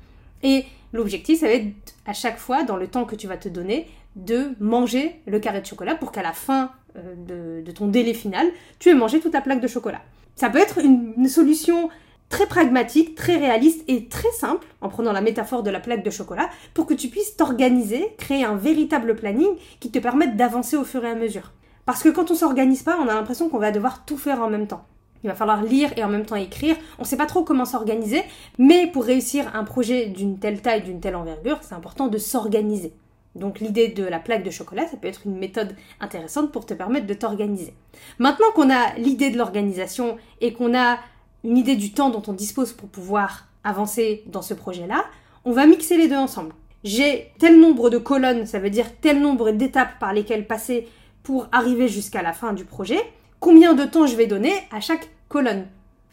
Et 0.43 0.65
l'objectif, 0.93 1.39
ça 1.39 1.47
va 1.47 1.53
être 1.53 1.95
à 2.07 2.13
chaque 2.13 2.39
fois, 2.39 2.65
dans 2.65 2.77
le 2.77 2.89
temps 2.89 3.05
que 3.05 3.15
tu 3.15 3.29
vas 3.29 3.37
te 3.37 3.49
donner, 3.49 3.87
de 4.17 4.51
manger 4.59 5.21
le 5.27 5.39
carré 5.39 5.61
de 5.61 5.67
chocolat 5.67 5.95
pour 5.95 6.11
qu'à 6.11 6.23
la 6.23 6.33
fin 6.33 6.73
euh, 6.97 7.63
de, 7.63 7.71
ton 7.71 7.87
délai 7.87 8.15
final, 8.15 8.49
tu 8.81 8.89
aies 8.89 8.95
mangé 8.95 9.21
toute 9.21 9.33
ta 9.33 9.41
plaque 9.41 9.61
de 9.61 9.69
chocolat. 9.69 10.03
Ça 10.35 10.51
peut 10.51 10.59
être 10.59 10.79
une 10.79 11.29
solution 11.29 11.89
très 12.33 12.47
pragmatique, 12.47 13.15
très 13.15 13.37
réaliste 13.37 13.85
et 13.89 14.09
très 14.09 14.33
simple, 14.33 14.67
en 14.81 14.89
prenant 14.89 15.13
la 15.13 15.21
métaphore 15.21 15.63
de 15.63 15.71
la 15.71 15.81
plaque 15.81 16.03
de 16.03 16.11
chocolat, 16.11 16.49
pour 16.73 16.87
que 16.87 16.95
tu 16.95 17.09
puisses 17.09 17.37
t'organiser, 17.37 18.15
créer 18.17 18.43
un 18.43 18.57
véritable 18.57 19.15
planning 19.15 19.51
qui 19.81 19.91
te 19.91 19.99
permette 19.99 20.35
d'avancer 20.35 20.77
au 20.77 20.85
fur 20.85 21.05
et 21.05 21.11
à 21.11 21.15
mesure. 21.15 21.53
Parce 21.85 22.03
que 22.03 22.09
quand 22.09 22.31
on 22.31 22.35
s'organise 22.35 22.83
pas, 22.83 22.97
on 22.99 23.07
a 23.07 23.15
l'impression 23.15 23.51
qu'on 23.51 23.59
va 23.59 23.71
devoir 23.71 24.07
tout 24.07 24.17
faire 24.17 24.41
en 24.41 24.49
même 24.49 24.67
temps. 24.67 24.87
Il 25.23 25.29
va 25.29 25.35
falloir 25.35 25.63
lire 25.63 25.91
et 25.99 26.05
en 26.05 26.09
même 26.09 26.25
temps 26.25 26.37
écrire. 26.37 26.75
On 26.99 27.03
ne 27.03 27.07
sait 27.07 27.19
pas 27.19 27.27
trop 27.27 27.45
comment 27.45 27.67
s'organiser, 27.67 28.23
mais 28.59 28.87
pour 28.87 29.05
réussir 29.05 29.55
un 29.55 29.65
projet 29.65 30.07
d'une 30.07 30.39
telle 30.39 30.63
taille, 30.63 30.83
d'une 30.83 31.01
telle 31.01 31.17
envergure, 31.17 31.59
c'est 31.61 31.75
important 31.75 32.09
de 32.09 32.17
s'organiser. 32.17 32.95
Donc 33.35 33.61
l'idée 33.61 33.89
de 33.89 34.05
la 34.05 34.19
plaque 34.19 34.43
de 34.43 34.51
chocolat, 34.51 34.87
ça 34.87 34.97
peut 34.97 35.09
être 35.09 35.23
une 35.27 35.39
méthode 35.39 35.75
intéressante 36.01 36.51
pour 36.51 36.65
te 36.65 36.75
permettre 36.75 37.07
de 37.07 37.15
t'organiser. 37.15 37.75
Maintenant 38.19 38.51
qu'on 38.55 38.71
a 38.71 38.95
l'idée 38.97 39.31
de 39.31 39.39
l'organisation 39.39 40.17
et 40.41 40.53
qu'on 40.53 40.75
a 40.75 40.99
une 41.45 41.57
idée 41.57 41.77
du 41.77 41.93
temps 41.93 42.11
dont 42.11 42.23
on 42.27 42.33
dispose 42.33 42.73
pour 42.73 42.89
pouvoir 42.89 43.47
avancer 43.65 44.25
dans 44.27 44.43
ce 44.43 44.55
projet-là, 44.55 45.05
on 45.45 45.53
va 45.53 45.67
mixer 45.67 45.97
les 45.97 46.09
deux 46.09 46.17
ensemble. 46.17 46.55
J'ai 46.85 47.33
tel 47.39 47.61
nombre 47.61 47.91
de 47.91 47.99
colonnes, 47.99 48.47
ça 48.47 48.59
veut 48.59 48.71
dire 48.71 48.87
tel 49.01 49.21
nombre 49.21 49.51
d'étapes 49.53 49.99
par 50.01 50.13
lesquelles 50.13 50.47
passer 50.47 50.89
pour 51.23 51.49
arriver 51.53 51.89
jusqu'à 51.89 52.23
la 52.23 52.33
fin 52.33 52.53
du 52.53 52.65
projet. 52.65 53.01
Combien 53.39 53.75
de 53.75 53.85
temps 53.85 54.07
je 54.07 54.17
vais 54.17 54.27
donner 54.27 54.53
à 54.71 54.81
chaque 54.81 55.09
colonne? 55.29 55.67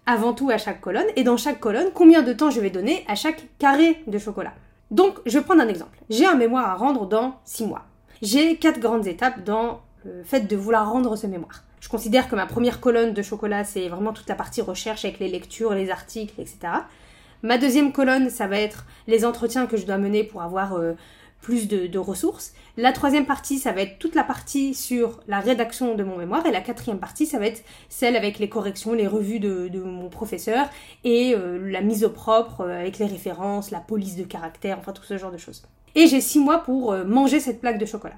Avant 0.05 0.33
tout 0.33 0.49
à 0.49 0.57
chaque 0.57 0.81
colonne, 0.81 1.05
et 1.15 1.23
dans 1.23 1.37
chaque 1.37 1.59
colonne, 1.59 1.89
combien 1.93 2.23
de 2.23 2.33
temps 2.33 2.49
je 2.49 2.59
vais 2.59 2.71
donner 2.71 3.03
à 3.07 3.15
chaque 3.15 3.47
carré 3.59 4.01
de 4.07 4.17
chocolat? 4.17 4.53
Donc, 4.89 5.19
je 5.27 5.37
vais 5.37 5.43
prendre 5.43 5.61
un 5.61 5.67
exemple. 5.67 5.99
J'ai 6.09 6.25
un 6.25 6.33
mémoire 6.33 6.67
à 6.67 6.75
rendre 6.75 7.05
dans 7.05 7.35
6 7.45 7.67
mois. 7.67 7.85
J'ai 8.23 8.55
quatre 8.57 8.79
grandes 8.79 9.05
étapes 9.05 9.43
dans 9.43 9.81
le 10.03 10.23
fait 10.23 10.41
de 10.41 10.55
vouloir 10.55 10.91
rendre 10.91 11.15
ce 11.15 11.27
mémoire. 11.27 11.63
Je 11.79 11.89
considère 11.89 12.29
que 12.29 12.35
ma 12.35 12.45
première 12.45 12.79
colonne 12.79 13.13
de 13.13 13.21
chocolat, 13.21 13.63
c'est 13.63 13.87
vraiment 13.87 14.13
toute 14.13 14.27
la 14.27 14.35
partie 14.35 14.61
recherche 14.61 15.05
avec 15.05 15.19
les 15.19 15.29
lectures, 15.29 15.73
les 15.73 15.89
articles, 15.89 16.39
etc. 16.39 16.57
Ma 17.41 17.57
deuxième 17.57 17.93
colonne, 17.93 18.29
ça 18.29 18.47
va 18.47 18.59
être 18.59 18.85
les 19.07 19.25
entretiens 19.25 19.65
que 19.65 19.77
je 19.77 19.85
dois 19.85 19.97
mener 19.97 20.23
pour 20.25 20.41
avoir 20.41 20.73
euh, 20.73 20.93
plus 21.41 21.67
de, 21.69 21.97
ressources. 21.97 22.53
La 22.75 22.91
troisième 22.91 23.25
partie, 23.25 23.59
ça 23.59 23.71
va 23.71 23.81
être 23.81 23.97
toute 23.97 24.15
la 24.15 24.23
partie 24.23 24.73
sur 24.73 25.21
la 25.27 25.39
rédaction 25.39 25.95
de 25.95 26.03
mon 26.03 26.17
mémoire. 26.17 26.45
Et 26.45 26.51
la 26.51 26.61
quatrième 26.61 26.99
partie, 26.99 27.25
ça 27.25 27.39
va 27.39 27.45
être 27.47 27.63
celle 27.87 28.17
avec 28.17 28.39
les 28.39 28.49
corrections, 28.49 28.93
les 28.93 29.07
revues 29.07 29.39
de, 29.39 29.79
mon 29.79 30.09
professeur 30.09 30.69
et 31.03 31.33
euh, 31.33 31.71
la 31.71 31.81
mise 31.81 32.03
au 32.03 32.09
propre 32.09 32.61
euh, 32.61 32.79
avec 32.79 32.99
les 32.99 33.05
références, 33.05 33.71
la 33.71 33.79
police 33.79 34.17
de 34.17 34.23
caractère, 34.23 34.77
enfin 34.79 34.91
tout 34.91 35.03
ce 35.03 35.17
genre 35.17 35.31
de 35.31 35.37
choses. 35.37 35.63
Et 35.95 36.07
j'ai 36.07 36.21
six 36.21 36.39
mois 36.39 36.59
pour 36.59 36.93
manger 37.05 37.39
cette 37.39 37.61
plaque 37.61 37.77
de 37.77 37.85
chocolat. 37.85 38.15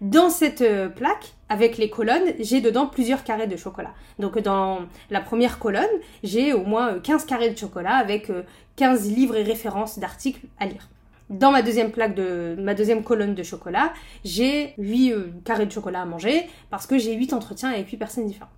Dans 0.00 0.28
cette 0.28 0.60
euh, 0.60 0.88
plaque, 0.88 1.34
avec 1.48 1.78
les 1.78 1.88
colonnes, 1.88 2.34
j'ai 2.40 2.60
dedans 2.60 2.86
plusieurs 2.86 3.24
carrés 3.24 3.46
de 3.46 3.56
chocolat. 3.56 3.94
Donc 4.18 4.38
dans 4.38 4.80
la 5.10 5.20
première 5.20 5.58
colonne, 5.58 5.84
j'ai 6.22 6.52
au 6.52 6.64
moins 6.64 6.98
15 6.98 7.22
euh, 7.22 7.26
carrés 7.26 7.50
de 7.50 7.56
chocolat 7.56 7.94
avec 7.94 8.30
15 8.76 9.06
euh, 9.08 9.14
livres 9.14 9.36
et 9.36 9.42
références 9.42 9.98
d'articles 9.98 10.46
à 10.58 10.66
lire. 10.66 10.90
Dans 11.30 11.50
ma 11.50 11.62
deuxième 11.62 11.92
plaque 11.92 12.14
de 12.14 12.56
ma 12.58 12.74
deuxième 12.74 13.02
colonne 13.02 13.34
de 13.34 13.42
chocolat, 13.42 13.92
j'ai 14.22 14.74
8 14.78 15.14
carrés 15.44 15.66
de 15.66 15.72
chocolat 15.72 16.02
à 16.02 16.04
manger 16.04 16.46
parce 16.70 16.86
que 16.86 16.98
j'ai 16.98 17.14
8 17.14 17.32
entretiens 17.32 17.70
avec 17.70 17.88
8 17.88 17.96
personnes 17.96 18.26
différentes. 18.26 18.52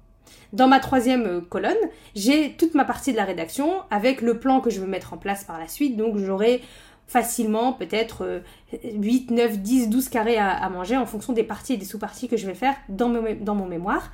Dans 0.52 0.66
ma 0.66 0.80
troisième 0.80 1.42
colonne, 1.42 1.76
j'ai 2.14 2.52
toute 2.52 2.74
ma 2.74 2.84
partie 2.84 3.12
de 3.12 3.16
la 3.16 3.24
rédaction 3.24 3.82
avec 3.90 4.22
le 4.22 4.38
plan 4.38 4.60
que 4.60 4.70
je 4.70 4.80
veux 4.80 4.86
mettre 4.86 5.12
en 5.12 5.18
place 5.18 5.44
par 5.44 5.58
la 5.58 5.68
suite. 5.68 5.96
Donc 5.96 6.16
j'aurai 6.18 6.62
facilement 7.08 7.72
peut-être 7.72 8.42
8, 8.84 9.30
9, 9.32 9.58
10, 9.58 9.88
12 9.88 10.08
carrés 10.08 10.36
à, 10.38 10.68
manger 10.68 10.96
en 10.96 11.06
fonction 11.06 11.32
des 11.32 11.42
parties 11.42 11.72
et 11.72 11.76
des 11.76 11.84
sous-parties 11.84 12.28
que 12.28 12.36
je 12.36 12.46
vais 12.46 12.54
faire 12.54 12.76
dans, 12.88 13.12
dans 13.40 13.54
mon 13.54 13.66
mémoire. 13.66 14.12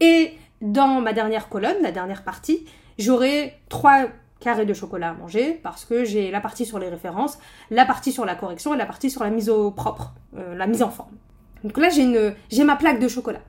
Et 0.00 0.32
dans 0.62 1.00
ma 1.00 1.12
dernière 1.12 1.48
colonne, 1.48 1.76
la 1.82 1.92
dernière 1.92 2.22
partie, 2.22 2.64
j'aurai 2.98 3.54
3 3.68 4.06
carrés 4.40 4.66
de 4.66 4.74
chocolat 4.74 5.10
à 5.10 5.14
manger 5.14 5.58
parce 5.62 5.84
que 5.84 6.04
j'ai 6.04 6.30
la 6.30 6.40
partie 6.40 6.66
sur 6.66 6.78
les 6.78 6.88
références, 6.88 7.38
la 7.70 7.84
partie 7.84 8.12
sur 8.12 8.24
la 8.24 8.34
correction 8.34 8.74
et 8.74 8.76
la 8.76 8.86
partie 8.86 9.10
sur 9.10 9.22
la 9.24 9.30
mise 9.30 9.50
au 9.50 9.70
propre, 9.70 10.12
euh, 10.36 10.54
la 10.54 10.66
mise 10.66 10.82
en 10.82 10.90
forme. 10.90 11.16
Donc 11.64 11.78
là, 11.78 11.88
j'ai 11.90 12.64
ma 12.64 12.76
plaque 12.76 13.00
de 13.00 13.08
chocolat. 13.08 13.40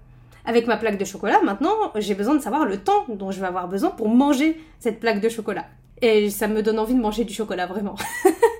Avec 0.45 0.65
ma 0.65 0.77
plaque 0.77 0.97
de 0.97 1.03
chocolat, 1.03 1.41
maintenant, 1.43 1.75
j'ai 1.97 2.15
besoin 2.15 2.33
de 2.33 2.39
savoir 2.39 2.65
le 2.65 2.77
temps 2.77 3.05
dont 3.09 3.31
je 3.31 3.41
vais 3.41 3.47
avoir 3.47 3.67
besoin 3.67 3.89
pour 3.89 4.07
manger 4.07 4.59
cette 4.79 4.99
plaque 5.01 5.19
de 5.19 5.27
chocolat. 5.27 5.65
Et 6.01 6.29
ça 6.29 6.47
me 6.47 6.63
donne 6.63 6.79
envie 6.79 6.93
de 6.93 7.01
manger 7.01 7.25
du 7.25 7.33
chocolat, 7.33 7.65
vraiment. 7.65 7.95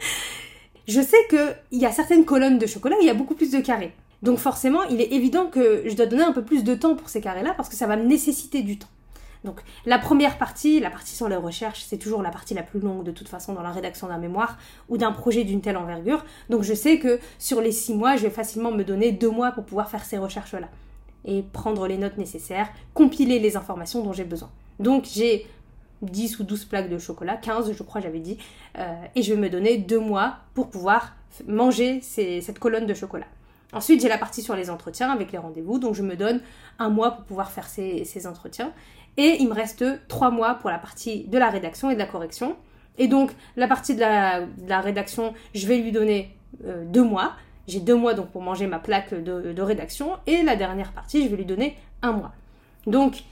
je 0.87 1.01
sais 1.01 1.17
qu'il 1.29 1.79
y 1.79 1.85
a 1.85 1.91
certaines 1.91 2.25
colonnes 2.25 2.57
de 2.57 2.65
chocolat 2.65 2.95
où 2.97 3.01
il 3.01 3.07
y 3.07 3.09
a 3.09 3.13
beaucoup 3.13 3.35
plus 3.35 3.51
de 3.51 3.59
carrés. 3.59 3.93
Donc 4.23 4.39
forcément, 4.39 4.83
il 4.83 5.01
est 5.01 5.11
évident 5.11 5.47
que 5.47 5.83
je 5.85 5.95
dois 5.95 6.05
donner 6.05 6.23
un 6.23 6.31
peu 6.31 6.43
plus 6.43 6.63
de 6.63 6.73
temps 6.75 6.95
pour 6.95 7.09
ces 7.09 7.21
carrés-là 7.21 7.53
parce 7.55 7.69
que 7.69 7.75
ça 7.75 7.87
va 7.87 7.97
me 7.97 8.03
nécessiter 8.03 8.63
du 8.63 8.79
temps. 8.79 8.87
Donc 9.43 9.61
la 9.85 9.99
première 9.99 10.37
partie, 10.37 10.79
la 10.79 10.89
partie 10.89 11.15
sur 11.15 11.29
les 11.29 11.35
recherches, 11.35 11.83
c'est 11.87 11.97
toujours 11.97 12.23
la 12.23 12.31
partie 12.31 12.53
la 12.53 12.63
plus 12.63 12.79
longue 12.79 13.03
de 13.03 13.11
toute 13.11 13.27
façon 13.27 13.53
dans 13.53 13.61
la 13.61 13.71
rédaction 13.71 14.07
d'un 14.07 14.17
mémoire 14.17 14.57
ou 14.89 14.97
d'un 14.97 15.11
projet 15.11 15.43
d'une 15.43 15.61
telle 15.61 15.77
envergure. 15.77 16.25
Donc 16.49 16.63
je 16.63 16.73
sais 16.73 16.97
que 16.97 17.19
sur 17.37 17.61
les 17.61 17.71
six 17.71 17.93
mois, 17.93 18.15
je 18.15 18.23
vais 18.23 18.29
facilement 18.29 18.71
me 18.71 18.83
donner 18.83 19.11
deux 19.11 19.29
mois 19.29 19.51
pour 19.51 19.65
pouvoir 19.65 19.89
faire 19.89 20.03
ces 20.03 20.17
recherches-là 20.17 20.69
et 21.25 21.43
prendre 21.43 21.87
les 21.87 21.97
notes 21.97 22.17
nécessaires, 22.17 22.69
compiler 22.93 23.39
les 23.39 23.55
informations 23.57 24.03
dont 24.03 24.13
j'ai 24.13 24.23
besoin. 24.23 24.49
Donc 24.79 25.05
j'ai 25.05 25.45
10 26.01 26.39
ou 26.39 26.43
12 26.43 26.65
plaques 26.65 26.89
de 26.89 26.97
chocolat, 26.97 27.37
15 27.37 27.71
je 27.71 27.83
crois 27.83 28.01
j'avais 28.01 28.19
dit, 28.19 28.37
euh, 28.77 28.93
et 29.15 29.21
je 29.21 29.33
vais 29.33 29.39
me 29.39 29.49
donner 29.49 29.77
deux 29.77 29.99
mois 29.99 30.37
pour 30.53 30.69
pouvoir 30.69 31.15
manger 31.47 32.01
cette 32.01 32.59
colonne 32.59 32.85
de 32.85 32.93
chocolat. 32.93 33.27
Ensuite 33.73 34.01
j'ai 34.01 34.07
la 34.07 34.17
partie 34.17 34.41
sur 34.41 34.55
les 34.55 34.69
entretiens 34.69 35.11
avec 35.11 35.31
les 35.31 35.37
rendez-vous, 35.37 35.79
donc 35.79 35.93
je 35.93 36.03
me 36.03 36.15
donne 36.15 36.41
un 36.79 36.89
mois 36.89 37.11
pour 37.11 37.25
pouvoir 37.25 37.51
faire 37.51 37.67
ces, 37.67 38.27
entretiens. 38.27 38.71
Et 39.17 39.37
il 39.39 39.47
me 39.47 39.53
reste 39.53 39.83
trois 40.07 40.29
mois 40.29 40.55
pour 40.55 40.69
la 40.69 40.77
partie 40.77 41.23
de 41.23 41.37
la 41.37 41.49
rédaction 41.49 41.89
et 41.89 41.95
de 41.95 41.99
la 41.99 42.05
correction. 42.05 42.55
Et 42.99 43.07
donc, 43.07 43.31
la 43.55 43.67
partie 43.67 43.95
de 43.95 43.99
la, 43.99 44.81
rédaction, 44.81 45.33
je 45.55 45.67
vais 45.67 45.77
lui 45.77 45.91
donner 45.91 46.35
euh, 46.65 46.83
deux 46.85 47.03
mois. 47.03 47.33
J'ai 47.67 47.79
deux 47.79 47.95
mois 47.95 48.13
donc 48.13 48.27
pour 48.27 48.41
manger 48.41 48.67
ma 48.67 48.79
plaque 48.79 49.13
de, 49.13 49.61
rédaction. 49.61 50.11
Et 50.27 50.43
la 50.43 50.55
dernière 50.55 50.91
partie, 50.91 51.23
je 51.23 51.29
vais 51.29 51.37
lui 51.37 51.45
donner 51.45 51.75
un 52.01 52.11
mois. 52.11 52.31
Donc, 52.85 53.23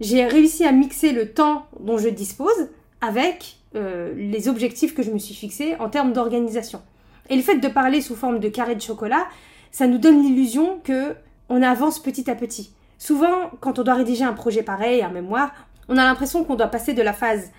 j'ai 0.00 0.24
réussi 0.26 0.64
à 0.64 0.72
mixer 0.72 1.12
le 1.12 1.32
temps 1.32 1.66
dont 1.80 1.98
je 1.98 2.08
dispose 2.08 2.70
avec 3.00 3.56
euh, 3.74 4.12
les 4.16 4.48
objectifs 4.48 4.94
que 4.94 5.02
je 5.02 5.10
me 5.10 5.18
suis 5.18 5.34
fixés 5.34 5.76
en 5.78 5.88
termes 5.88 6.12
d'organisation. 6.12 6.82
Et 7.30 7.36
le 7.36 7.42
fait 7.42 7.58
de 7.58 7.68
parler 7.68 8.00
sous 8.00 8.16
forme 8.16 8.40
de 8.40 8.48
carré 8.48 8.74
de 8.74 8.80
chocolat, 8.80 9.26
ça 9.70 9.86
nous 9.86 9.98
donne 9.98 10.22
l'illusion 10.22 10.80
que 10.82 11.14
on 11.48 11.62
avance 11.62 11.98
petit 12.00 12.30
à 12.30 12.34
petit. 12.34 12.72
Souvent, 12.98 13.50
quand 13.60 13.78
on 13.78 13.82
doit 13.82 13.94
rédiger 13.94 14.24
un 14.24 14.32
projet 14.32 14.62
pareil, 14.62 15.02
un 15.02 15.10
mémoire, 15.10 15.52
on 15.88 15.96
a 15.96 16.04
l'impression 16.04 16.44
qu'on 16.44 16.54
doit 16.54 16.68
passer 16.68 16.94
de 16.94 17.02
la 17.02 17.12
phase 17.12 17.50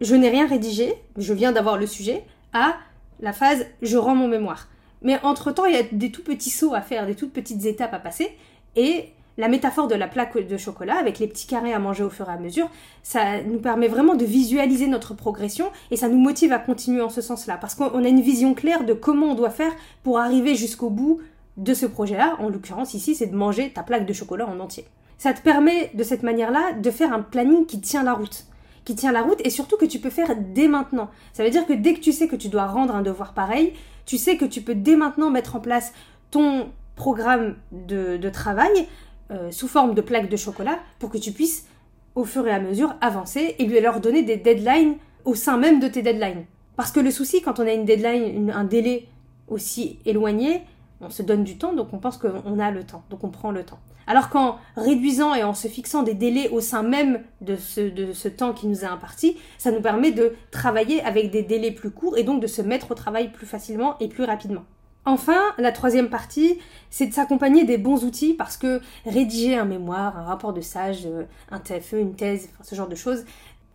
je 0.00 0.14
n'ai 0.14 0.28
rien 0.28 0.46
rédigé, 0.46 0.94
je 1.16 1.32
viens 1.32 1.52
d'avoir 1.52 1.76
le 1.76 1.86
sujet, 1.86 2.24
à 2.52 2.76
la 3.20 3.32
phase 3.32 3.66
je 3.82 3.96
rends 3.96 4.14
mon 4.14 4.28
mémoire. 4.28 4.68
Mais 5.02 5.18
entre-temps, 5.22 5.66
il 5.66 5.74
y 5.74 5.78
a 5.78 5.82
des 5.82 6.10
tout 6.10 6.22
petits 6.22 6.50
sauts 6.50 6.74
à 6.74 6.80
faire, 6.80 7.06
des 7.06 7.14
toutes 7.14 7.32
petites 7.32 7.64
étapes 7.66 7.94
à 7.94 7.98
passer, 7.98 8.36
et 8.76 9.12
la 9.38 9.48
métaphore 9.48 9.86
de 9.86 9.94
la 9.94 10.08
plaque 10.08 10.36
de 10.36 10.56
chocolat, 10.56 10.96
avec 10.96 11.20
les 11.20 11.28
petits 11.28 11.46
carrés 11.46 11.72
à 11.72 11.78
manger 11.78 12.02
au 12.02 12.10
fur 12.10 12.28
et 12.28 12.32
à 12.32 12.38
mesure, 12.38 12.68
ça 13.04 13.40
nous 13.42 13.60
permet 13.60 13.86
vraiment 13.86 14.16
de 14.16 14.24
visualiser 14.24 14.88
notre 14.88 15.14
progression 15.14 15.70
et 15.90 15.96
ça 15.96 16.08
nous 16.08 16.18
motive 16.18 16.52
à 16.52 16.58
continuer 16.58 17.00
en 17.00 17.08
ce 17.08 17.20
sens-là. 17.20 17.56
Parce 17.56 17.76
qu'on 17.76 18.04
a 18.04 18.08
une 18.08 18.20
vision 18.20 18.52
claire 18.52 18.84
de 18.84 18.92
comment 18.92 19.28
on 19.28 19.34
doit 19.34 19.50
faire 19.50 19.72
pour 20.02 20.18
arriver 20.18 20.56
jusqu'au 20.56 20.90
bout 20.90 21.20
de 21.56 21.72
ce 21.72 21.86
projet-là. 21.86 22.36
En 22.40 22.48
l'occurrence, 22.48 22.94
ici, 22.94 23.14
c'est 23.14 23.28
de 23.28 23.36
manger 23.36 23.70
ta 23.70 23.84
plaque 23.84 24.06
de 24.06 24.12
chocolat 24.12 24.46
en 24.46 24.58
entier. 24.58 24.84
Ça 25.18 25.32
te 25.32 25.40
permet 25.40 25.90
de 25.94 26.02
cette 26.02 26.24
manière-là 26.24 26.72
de 26.72 26.90
faire 26.90 27.12
un 27.12 27.22
planning 27.22 27.64
qui 27.64 27.80
tient 27.80 28.02
la 28.02 28.14
route 28.14 28.44
qui 28.84 28.94
tient 28.94 29.12
la 29.12 29.20
route 29.20 29.42
et 29.44 29.50
surtout 29.50 29.76
que 29.76 29.84
tu 29.84 29.98
peux 29.98 30.08
faire 30.08 30.34
dès 30.34 30.66
maintenant. 30.66 31.10
Ça 31.34 31.44
veut 31.44 31.50
dire 31.50 31.66
que 31.66 31.74
dès 31.74 31.92
que 31.92 32.00
tu 32.00 32.10
sais 32.10 32.26
que 32.26 32.36
tu 32.36 32.48
dois 32.48 32.64
rendre 32.64 32.96
un 32.96 33.02
devoir 33.02 33.34
pareil, 33.34 33.74
tu 34.06 34.16
sais 34.16 34.38
que 34.38 34.46
tu 34.46 34.62
peux 34.62 34.74
dès 34.74 34.96
maintenant 34.96 35.28
mettre 35.28 35.56
en 35.56 35.60
place 35.60 35.92
ton 36.30 36.70
programme 36.96 37.56
de, 37.70 38.28
travail 38.30 38.88
euh, 39.30 39.50
sous 39.50 39.68
forme 39.68 39.94
de 39.94 40.00
plaques 40.00 40.28
de 40.28 40.36
chocolat 40.36 40.78
pour 40.98 41.10
que 41.10 41.18
tu 41.18 41.32
puisses 41.32 41.66
au 42.14 42.24
fur 42.24 42.46
et 42.46 42.50
à 42.50 42.60
mesure 42.60 42.94
avancer 43.00 43.56
et 43.58 43.66
lui 43.66 43.80
leur 43.80 44.00
donner 44.00 44.22
des 44.22 44.36
deadlines 44.36 44.96
au 45.24 45.34
sein 45.34 45.58
même 45.58 45.80
de 45.80 45.88
tes 45.88 46.02
deadlines. 46.02 46.44
Parce 46.76 46.92
que 46.92 47.00
le 47.00 47.10
souci 47.10 47.42
quand 47.42 47.60
on 47.60 47.66
a 47.66 47.72
une 47.72 47.84
deadline, 47.84 48.50
un 48.50 48.64
délai 48.64 49.08
aussi 49.48 49.98
éloigné, 50.04 50.62
on 51.00 51.10
se 51.10 51.22
donne 51.22 51.44
du 51.44 51.58
temps, 51.58 51.72
donc 51.74 51.92
on 51.92 51.98
pense 51.98 52.16
qu'on 52.18 52.58
a 52.58 52.70
le 52.70 52.84
temps, 52.84 53.04
donc 53.10 53.22
on 53.24 53.28
prend 53.30 53.50
le 53.50 53.64
temps. 53.64 53.78
Alors 54.06 54.30
qu'en 54.30 54.56
réduisant 54.76 55.34
et 55.34 55.44
en 55.44 55.52
se 55.52 55.68
fixant 55.68 56.02
des 56.02 56.14
délais 56.14 56.48
au 56.48 56.60
sein 56.60 56.82
même 56.82 57.20
de 57.42 57.56
ce, 57.56 57.82
de 57.82 58.14
ce 58.14 58.28
temps 58.28 58.54
qui 58.54 58.66
nous 58.66 58.80
est 58.80 58.88
imparti, 58.88 59.36
ça 59.58 59.70
nous 59.70 59.82
permet 59.82 60.12
de 60.12 60.34
travailler 60.50 61.02
avec 61.02 61.30
des 61.30 61.42
délais 61.42 61.72
plus 61.72 61.90
courts 61.90 62.16
et 62.16 62.22
donc 62.22 62.40
de 62.40 62.46
se 62.46 62.62
mettre 62.62 62.90
au 62.90 62.94
travail 62.94 63.30
plus 63.30 63.46
facilement 63.46 63.98
et 63.98 64.08
plus 64.08 64.24
rapidement. 64.24 64.64
Enfin, 65.04 65.40
la 65.56 65.72
troisième 65.72 66.10
partie, 66.10 66.58
c'est 66.90 67.06
de 67.06 67.14
s'accompagner 67.14 67.64
des 67.64 67.78
bons 67.78 68.04
outils 68.04 68.34
parce 68.34 68.56
que 68.56 68.80
rédiger 69.06 69.56
un 69.56 69.64
mémoire, 69.64 70.18
un 70.18 70.24
rapport 70.24 70.52
de 70.52 70.60
sage, 70.60 71.06
euh, 71.06 71.24
un 71.50 71.60
TFE, 71.60 71.94
une 71.94 72.14
thèse, 72.14 72.50
ce 72.62 72.74
genre 72.74 72.88
de 72.88 72.94
choses, 72.94 73.24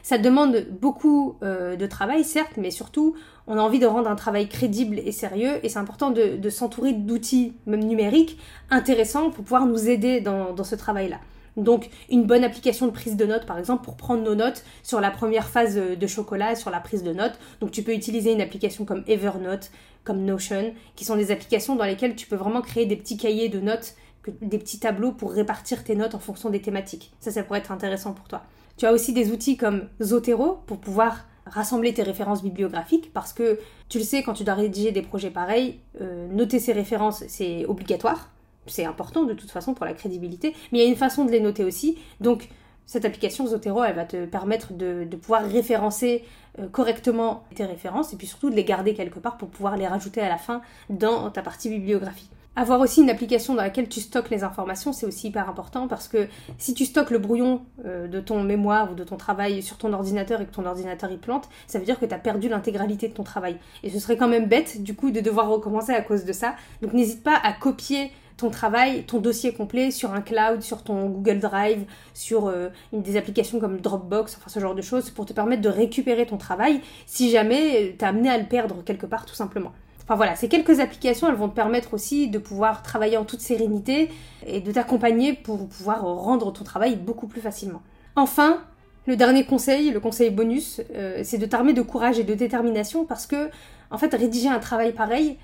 ça 0.04 0.18
demande 0.18 0.68
beaucoup 0.82 1.38
euh, 1.42 1.78
de 1.78 1.88
travail, 1.88 2.26
certes, 2.26 2.58
mais 2.58 2.72
surtout, 2.72 3.16
on 3.48 3.58
a 3.58 3.62
envie 3.62 3.80
de 3.80 3.86
rendre 3.86 4.10
un 4.10 4.16
travail 4.16 4.50
crédible 4.50 5.00
et 5.00 5.14
sérieux, 5.14 5.60
et 5.64 5.70
c'est 5.70 5.80
important 5.80 6.12
de, 6.12 6.50
s'entourer 6.50 6.92
d'outils, 6.92 7.54
même 7.66 7.84
numériques, 7.84 8.38
intéressants 8.70 9.32
pour 9.32 9.46
pouvoir 9.46 9.66
nous 9.66 9.90
aider 9.90 10.20
dans, 10.20 10.62
ce 10.64 10.76
travail-là. 10.76 11.20
Donc, 11.56 11.90
une 12.10 12.26
bonne 12.26 12.44
application 12.44 12.88
de 12.88 12.92
prise 12.92 13.16
de 13.16 13.26
notes, 13.26 13.46
par 13.46 13.58
exemple, 13.58 13.86
pour 13.86 13.96
prendre 13.96 14.24
nos 14.24 14.36
notes 14.36 14.64
sur 14.82 15.00
la 15.00 15.12
première 15.12 15.48
phase 15.48 15.76
de 15.76 16.08
chocolat, 16.08 16.56
sur 16.56 16.72
la 16.72 16.80
prise 16.80 17.04
de 17.04 17.14
notes. 17.14 17.40
Donc, 17.62 17.72
tu 17.72 17.84
peux 17.84 17.94
utiliser 17.94 18.34
une 18.34 18.42
application 18.42 18.86
comme 18.86 19.04
Evernote, 19.08 19.72
comme 20.04 20.24
Notion, 20.24 20.74
qui 20.96 21.06
sont 21.06 21.16
des 21.16 21.32
applications 21.32 21.76
dans 21.76 21.86
lesquelles 21.86 22.16
tu 22.16 22.28
peux 22.28 22.36
vraiment 22.36 22.62
créer 22.62 22.86
des 22.86 22.96
petits 22.96 23.18
cahiers 23.18 23.50
de 23.50 23.60
notes, 23.60 23.96
des 24.42 24.58
petits 24.58 24.80
tableaux 24.80 25.12
pour 25.12 25.32
répartir 25.32 25.84
tes 25.84 25.96
notes 25.96 26.16
en 26.16 26.20
fonction 26.20 26.50
des 26.50 26.62
thématiques. 26.62 27.12
Ça, 27.20 27.32
ça 27.32 27.44
pourrait 27.44 27.60
être 27.60 27.72
intéressant 27.72 28.14
pour 28.14 28.28
toi. 28.28 28.44
Tu 28.78 28.86
as 28.86 28.94
aussi 28.94 29.14
des 29.14 29.32
outils 29.32 29.58
comme 29.58 29.88
Zotero 30.02 30.60
pour 30.66 30.80
pouvoir 30.80 31.26
rassembler 31.46 31.94
tes 31.94 32.04
références 32.04 32.42
bibliographiques 32.42 33.12
parce 33.14 33.34
que 33.34 33.60
tu 33.90 33.98
le 33.98 34.04
sais, 34.04 34.24
quand 34.24 34.34
tu 34.34 34.44
dois 34.44 34.56
rédiger 34.56 34.92
des 34.92 35.02
projets 35.02 35.30
pareils, 35.30 35.80
euh, 36.02 36.28
noter 36.30 36.60
ces 36.60 36.74
références, 36.74 37.24
c'est 37.28 37.66
obligatoire. 37.66 38.30
C'est 38.66 38.86
important 38.86 39.24
de 39.24 39.34
toute 39.34 39.52
façon 39.52 39.74
pour 39.74 39.86
la 39.86 39.94
crédibilité, 39.94 40.56
mais 40.72 40.80
il 40.80 40.82
y 40.84 40.86
a 40.86 40.90
une 40.90 40.96
façon 40.96 41.26
de 41.26 41.32
les 41.32 41.42
noter 41.42 41.66
aussi. 41.66 41.98
Donc, 42.22 42.48
cette 42.86 43.06
application 43.06 43.48
Zotero, 43.48 43.84
elle 43.84 43.96
va 43.96 44.06
te 44.06 44.26
permettre 44.26 44.74
de, 44.74 45.06
pouvoir 45.22 45.44
référencer 45.46 46.24
euh, 46.60 46.68
correctement 46.68 47.44
tes 47.56 47.66
références 47.66 48.14
et 48.14 48.18
puis 48.18 48.28
surtout 48.28 48.50
de 48.50 48.56
les 48.56 48.64
garder 48.64 48.94
quelque 48.94 49.20
part 49.20 49.38
pour 49.38 49.50
pouvoir 49.50 49.78
les 49.78 49.88
rajouter 49.88 50.22
à 50.22 50.30
la 50.30 50.38
fin 50.38 50.62
dans 50.90 51.30
ta 51.32 51.42
partie 51.42 51.70
bibliographie. 51.70 52.30
Avoir 52.56 52.80
aussi 52.82 53.02
une 53.02 53.10
application 53.10 53.56
dans 53.56 53.64
laquelle 53.64 53.90
tu 53.90 54.00
stockes 54.00 54.30
les 54.30 54.44
informations, 54.44 54.94
c'est 54.94 55.08
aussi 55.08 55.30
hyper 55.30 55.50
important 55.50 55.88
parce 55.88 56.08
que 56.08 56.28
si 56.60 56.76
tu 56.76 56.86
stockes 56.86 57.10
le 57.10 57.18
brouillon 57.18 57.64
euh, 57.84 58.08
de 58.08 58.20
ton 58.20 58.44
mémoire 58.44 58.92
ou 58.92 58.96
de 58.96 59.04
ton 59.04 59.18
travail 59.18 59.64
sur 59.64 59.78
ton 59.78 59.92
ordinateur 59.92 60.40
et 60.40 60.46
que 60.46 60.54
ton 60.54 60.68
ordinateur 60.68 61.12
y 61.12 61.18
plante, 61.18 61.50
ça 61.66 61.80
veut 61.80 61.86
dire 61.86 62.00
que 62.00 62.06
tu 62.06 62.14
as 62.14 62.20
perdu 62.20 62.50
l'intégralité 62.50 63.08
de 63.08 63.14
ton 63.14 63.24
travail. 63.24 63.58
Et 63.82 63.90
ce 63.90 63.98
serait 63.98 64.18
quand 64.18 64.28
même 64.28 64.46
bête 64.46 64.84
du 64.84 64.96
coup 64.96 65.10
de 65.10 65.20
devoir 65.20 65.50
recommencer 65.50 65.94
à 65.94 66.02
cause 66.02 66.26
de 66.26 66.34
ça. 66.34 66.54
Donc 66.84 66.94
n'hésite 66.94 67.24
pas 67.24 67.40
à 67.44 67.54
copier 67.54 68.12
ton 68.38 68.50
travail, 68.50 69.04
ton 69.04 69.20
dossier 69.20 69.54
complet 69.54 69.92
sur 69.92 70.14
un 70.14 70.22
cloud, 70.22 70.62
sur 70.62 70.84
ton 70.84 71.08
Google 71.08 71.40
Drive, 71.40 71.86
sur 72.14 72.48
euh, 72.48 72.70
des 72.92 73.18
applications 73.18 73.60
comme 73.60 73.80
Dropbox, 73.80 74.38
enfin 74.38 74.50
ce 74.50 74.60
genre 74.60 74.76
de 74.76 74.82
choses, 74.82 75.10
pour 75.10 75.26
te 75.26 75.34
permettre 75.34 75.62
de 75.62 75.70
récupérer 75.70 76.26
ton 76.26 76.38
travail 76.38 76.82
si 77.06 77.30
jamais 77.30 77.96
tu 77.98 78.04
es 78.04 78.08
amené 78.08 78.30
à 78.30 78.38
le 78.38 78.46
perdre 78.46 78.84
quelque 78.84 79.06
part 79.06 79.26
tout 79.26 79.36
simplement. 79.36 79.72
Enfin 80.04 80.16
voilà, 80.16 80.36
ces 80.36 80.50
quelques 80.50 80.82
applications, 80.82 81.30
elles 81.30 81.36
vont 81.36 81.48
te 81.48 81.56
permettre 81.56 81.94
aussi 81.94 82.28
de 82.28 82.38
pouvoir 82.38 82.84
travailler 82.84 83.16
en 83.16 83.24
toute 83.24 83.40
sérénité 83.40 84.10
et 84.46 84.60
de 84.60 84.72
t'accompagner 84.72 85.34
pour 85.34 85.68
pouvoir 85.68 86.04
rendre 86.04 86.52
ton 86.52 86.66
travail 86.66 86.98
beaucoup 86.98 87.28
plus 87.28 87.40
facilement. 87.40 87.82
Enfin, 88.18 88.60
le 89.06 89.16
dernier 89.16 89.46
conseil, 89.46 89.92
le 89.92 90.00
conseil 90.02 90.30
bonus, 90.30 90.82
euh, 90.94 91.22
c'est 91.24 91.38
de 91.38 91.46
t'armer 91.46 91.74
de 91.74 91.82
courage 91.82 92.20
et 92.20 92.24
de 92.24 92.34
détermination 92.34 93.06
parce 93.06 93.26
que, 93.26 93.50
en 93.92 93.98
fait, 93.98 94.14
rédiger 94.14 94.50
un 94.50 94.60
travail 94.60 94.92
pareil, 94.92 95.38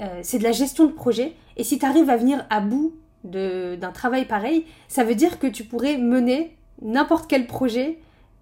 euh, 0.00 0.20
c'est 0.22 0.38
de 0.38 0.44
la 0.44 0.52
gestion 0.52 0.86
de 0.86 0.92
projet. 0.92 1.34
Et 1.56 1.64
si 1.64 1.78
tu 1.78 1.86
arrives 1.86 2.10
à 2.10 2.16
venir 2.16 2.46
à 2.50 2.60
bout 2.60 2.94
d'un 3.24 3.92
travail 3.92 4.26
pareil, 4.26 4.64
ça 4.86 5.04
veut 5.04 5.14
dire 5.14 5.38
que 5.38 5.46
tu 5.46 5.64
pourrais 5.64 5.98
mener 5.98 6.56
n'importe 6.82 7.28
quel 7.28 7.46
projet 7.46 7.98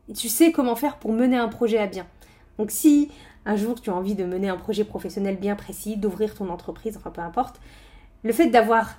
et 0.08 0.12
tu 0.12 0.28
sais 0.28 0.52
comment 0.52 0.76
faire 0.76 0.98
pour 0.98 1.12
mener 1.12 1.36
un 1.36 1.48
projet 1.48 1.78
à 1.78 1.86
bien. 1.86 2.06
Donc 2.58 2.70
si 2.70 3.10
un 3.46 3.56
jour 3.56 3.80
tu 3.80 3.90
as 3.90 3.94
envie 3.94 4.14
de 4.14 4.24
mener 4.24 4.48
un 4.48 4.56
projet 4.56 4.84
professionnel 4.84 5.36
bien 5.36 5.56
précis, 5.56 5.96
d'ouvrir 5.96 6.34
ton 6.34 6.50
entreprise, 6.50 6.96
enfin 6.96 7.10
peu 7.10 7.22
importe, 7.22 7.60
le 8.22 8.32
fait 8.32 8.48
d'avoir 8.48 8.96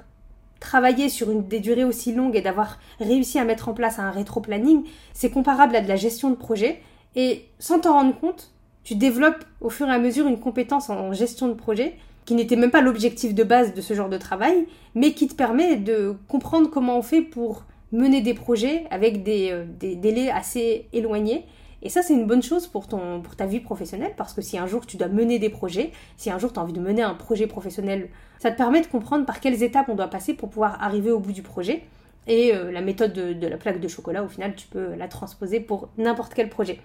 travaillé 0.60 1.10
sur 1.10 1.28
des 1.28 1.60
durées 1.60 1.84
aussi 1.84 2.14
longues 2.14 2.36
et 2.36 2.42
d'avoir 2.42 2.80
réussi 3.00 3.38
à 3.40 3.46
mettre 3.46 3.70
en 3.70 3.74
place 3.74 4.00
un 4.00 4.10
rétro-planning, 4.10 4.84
c'est 5.14 5.30
comparable 5.30 5.76
à 5.76 5.82
de 5.82 5.88
la 5.88 5.96
gestion 5.96 6.30
de 6.30 6.36
projet. 6.36 6.82
Et 7.16 7.46
sans 7.60 7.80
t'en 7.80 7.94
rendre 7.94 8.20
compte, 8.20 8.52
tu 8.84 8.96
développes 8.96 9.44
au 9.62 9.70
fur 9.70 9.88
et 9.88 9.92
à 9.92 10.00
mesure 10.00 10.28
une 10.28 10.40
compétence 10.40 10.90
en 10.90 11.14
gestion 11.14 11.48
de 11.48 11.54
projet 11.54 11.96
qui 12.28 12.36
n'était 12.36 12.58
même 12.58 12.70
pas 12.70 12.82
l'objectif 12.82 13.34
de 13.34 13.44
base 13.44 13.74
de 13.74 13.82
ce 13.82 13.96
genre 13.96 14.10
de 14.10 14.18
travail, 14.18 14.68
mais 14.94 15.14
qui 15.14 15.28
te 15.28 15.34
permet 15.34 15.78
de 15.78 16.14
comprendre 16.28 16.70
comment 16.70 17.00
on 17.00 17.02
fait 17.02 17.24
pour 17.24 17.64
mener 17.92 18.22
des 18.22 18.36
projets 18.36 18.84
avec 18.92 19.24
des, 19.24 19.50
euh, 19.52 19.66
des 19.80 19.96
délais 19.96 20.30
assez 20.30 20.88
éloignés 20.94 21.46
et 21.82 21.90
ça, 21.90 22.02
c'est 22.02 22.14
une 22.14 22.26
bonne 22.26 22.42
chose 22.42 22.68
pour, 22.68 22.88
ton, 22.88 23.22
pour 23.22 23.36
ta 23.36 23.46
vie 23.46 23.60
professionnelle, 23.60 24.14
parce 24.18 24.34
que 24.34 24.42
si 24.42 24.58
un 24.58 24.66
jour 24.66 24.86
tu 24.86 24.98
dois 24.98 25.10
mener 25.10 25.38
des 25.38 25.50
projets, 25.50 25.92
si 26.18 26.30
un 26.32 26.40
jour 26.40 26.52
tu 26.52 26.60
as 26.60 26.64
envie 26.64 26.74
de 26.74 26.80
mener 26.80 27.04
un 27.04 27.14
projet 27.14 27.46
professionnel, 27.46 28.10
ça 28.40 28.52
te 28.52 28.58
permet 28.58 28.82
de 28.82 28.88
comprendre 28.88 29.26
par 29.26 29.40
quelles 29.40 29.62
étapes 29.62 29.88
on 29.90 29.96
doit 29.96 30.10
passer 30.10 30.34
pour 30.34 30.50
pouvoir 30.50 30.82
arriver 30.82 31.12
au 31.12 31.20
bout 31.20 31.32
du 31.32 31.44
projet. 31.44 31.84
Et 32.26 32.54
euh, 32.54 32.72
la 32.72 32.82
méthode 32.82 33.14
de, 33.14 33.48
la 33.48 33.58
plaque 33.58 33.80
de 33.80 33.88
chocolat, 33.88 34.24
au 34.24 34.28
final, 34.28 34.56
tu 34.56 34.68
peux 34.68 34.96
la 34.96 35.08
transposer 35.08 35.60
pour 35.60 35.90
n'importe 35.98 36.34
quel 36.34 36.50
projet. 36.50 36.80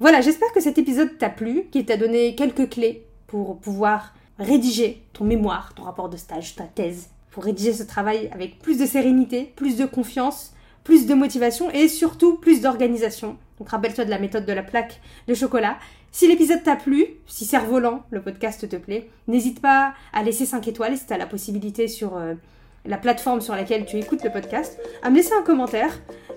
Voilà, 0.00 0.20
j'espère 0.20 0.52
que 0.52 0.60
cet 0.60 0.76
épisode 0.76 1.16
t'a 1.18 1.30
plu, 1.30 1.68
qu'il 1.70 1.86
t'a 1.86 1.96
donné 1.96 2.34
quelques 2.34 2.68
clés 2.68 3.06
pour 3.28 3.58
pouvoir 3.58 4.12
rédiger 4.38 5.02
ton 5.12 5.24
mémoire, 5.24 5.74
ton 5.74 5.84
rapport 5.84 6.08
de 6.08 6.16
stage, 6.16 6.54
ta 6.54 6.64
thèse, 6.64 7.08
pour 7.30 7.44
rédiger 7.44 7.72
ce 7.72 7.82
travail 7.82 8.28
avec 8.32 8.58
plus 8.58 8.78
de 8.78 8.86
sérénité, 8.86 9.52
plus 9.56 9.76
de 9.76 9.84
confiance, 9.84 10.54
plus 10.84 11.06
de 11.06 11.14
motivation 11.14 11.70
et 11.70 11.88
surtout 11.88 12.36
plus 12.36 12.60
d'organisation 12.60 13.36
donc 13.58 13.70
rappelle-toi 13.70 14.04
de 14.04 14.10
la 14.10 14.18
méthode 14.18 14.44
de 14.44 14.52
la 14.52 14.62
plaque 14.62 15.00
de 15.28 15.34
chocolat. 15.34 15.76
Si 16.12 16.28
l'épisode 16.28 16.62
t'a 16.62 16.76
plu, 16.76 17.06
si 17.26 17.44
Cerf-Volant, 17.44 18.02
le 18.10 18.22
podcast 18.22 18.68
te 18.68 18.76
plaît, 18.76 19.08
n'hésite 19.28 19.60
pas 19.60 19.94
à 20.12 20.22
laisser 20.22 20.46
5 20.46 20.66
étoiles 20.68 20.96
si 20.96 21.06
tu 21.06 21.12
as 21.12 21.18
la 21.18 21.26
possibilité 21.26 21.88
sur 21.88 22.16
euh, 22.16 22.34
la 22.84 22.96
plateforme 22.96 23.40
sur 23.40 23.54
laquelle 23.54 23.84
tu 23.86 23.96
écoutes 23.96 24.24
le 24.24 24.30
podcast, 24.30 24.78
à 25.02 25.10
me 25.10 25.16
laisser 25.16 25.32
un 25.34 25.42
commentaire, 25.42 25.92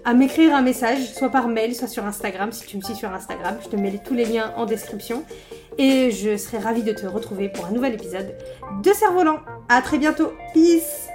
à 0.05 0.13
m'écrire 0.13 0.55
un 0.55 0.61
message, 0.61 1.13
soit 1.13 1.29
par 1.29 1.47
mail, 1.47 1.75
soit 1.75 1.87
sur 1.87 2.05
Instagram, 2.05 2.51
si 2.51 2.65
tu 2.65 2.77
me 2.77 2.81
suis 2.81 2.95
sur 2.95 3.13
Instagram. 3.13 3.57
Je 3.63 3.69
te 3.69 3.75
mets 3.75 3.99
tous 4.03 4.13
les 4.13 4.25
liens 4.25 4.53
en 4.55 4.65
description. 4.65 5.23
Et 5.77 6.11
je 6.11 6.37
serai 6.37 6.57
ravie 6.57 6.83
de 6.83 6.91
te 6.91 7.05
retrouver 7.05 7.49
pour 7.49 7.65
un 7.65 7.71
nouvel 7.71 7.93
épisode 7.93 8.35
de 8.83 8.91
Cerf-Volant. 8.91 9.39
À 9.69 9.81
très 9.81 9.97
bientôt. 9.97 10.33
Peace 10.53 11.08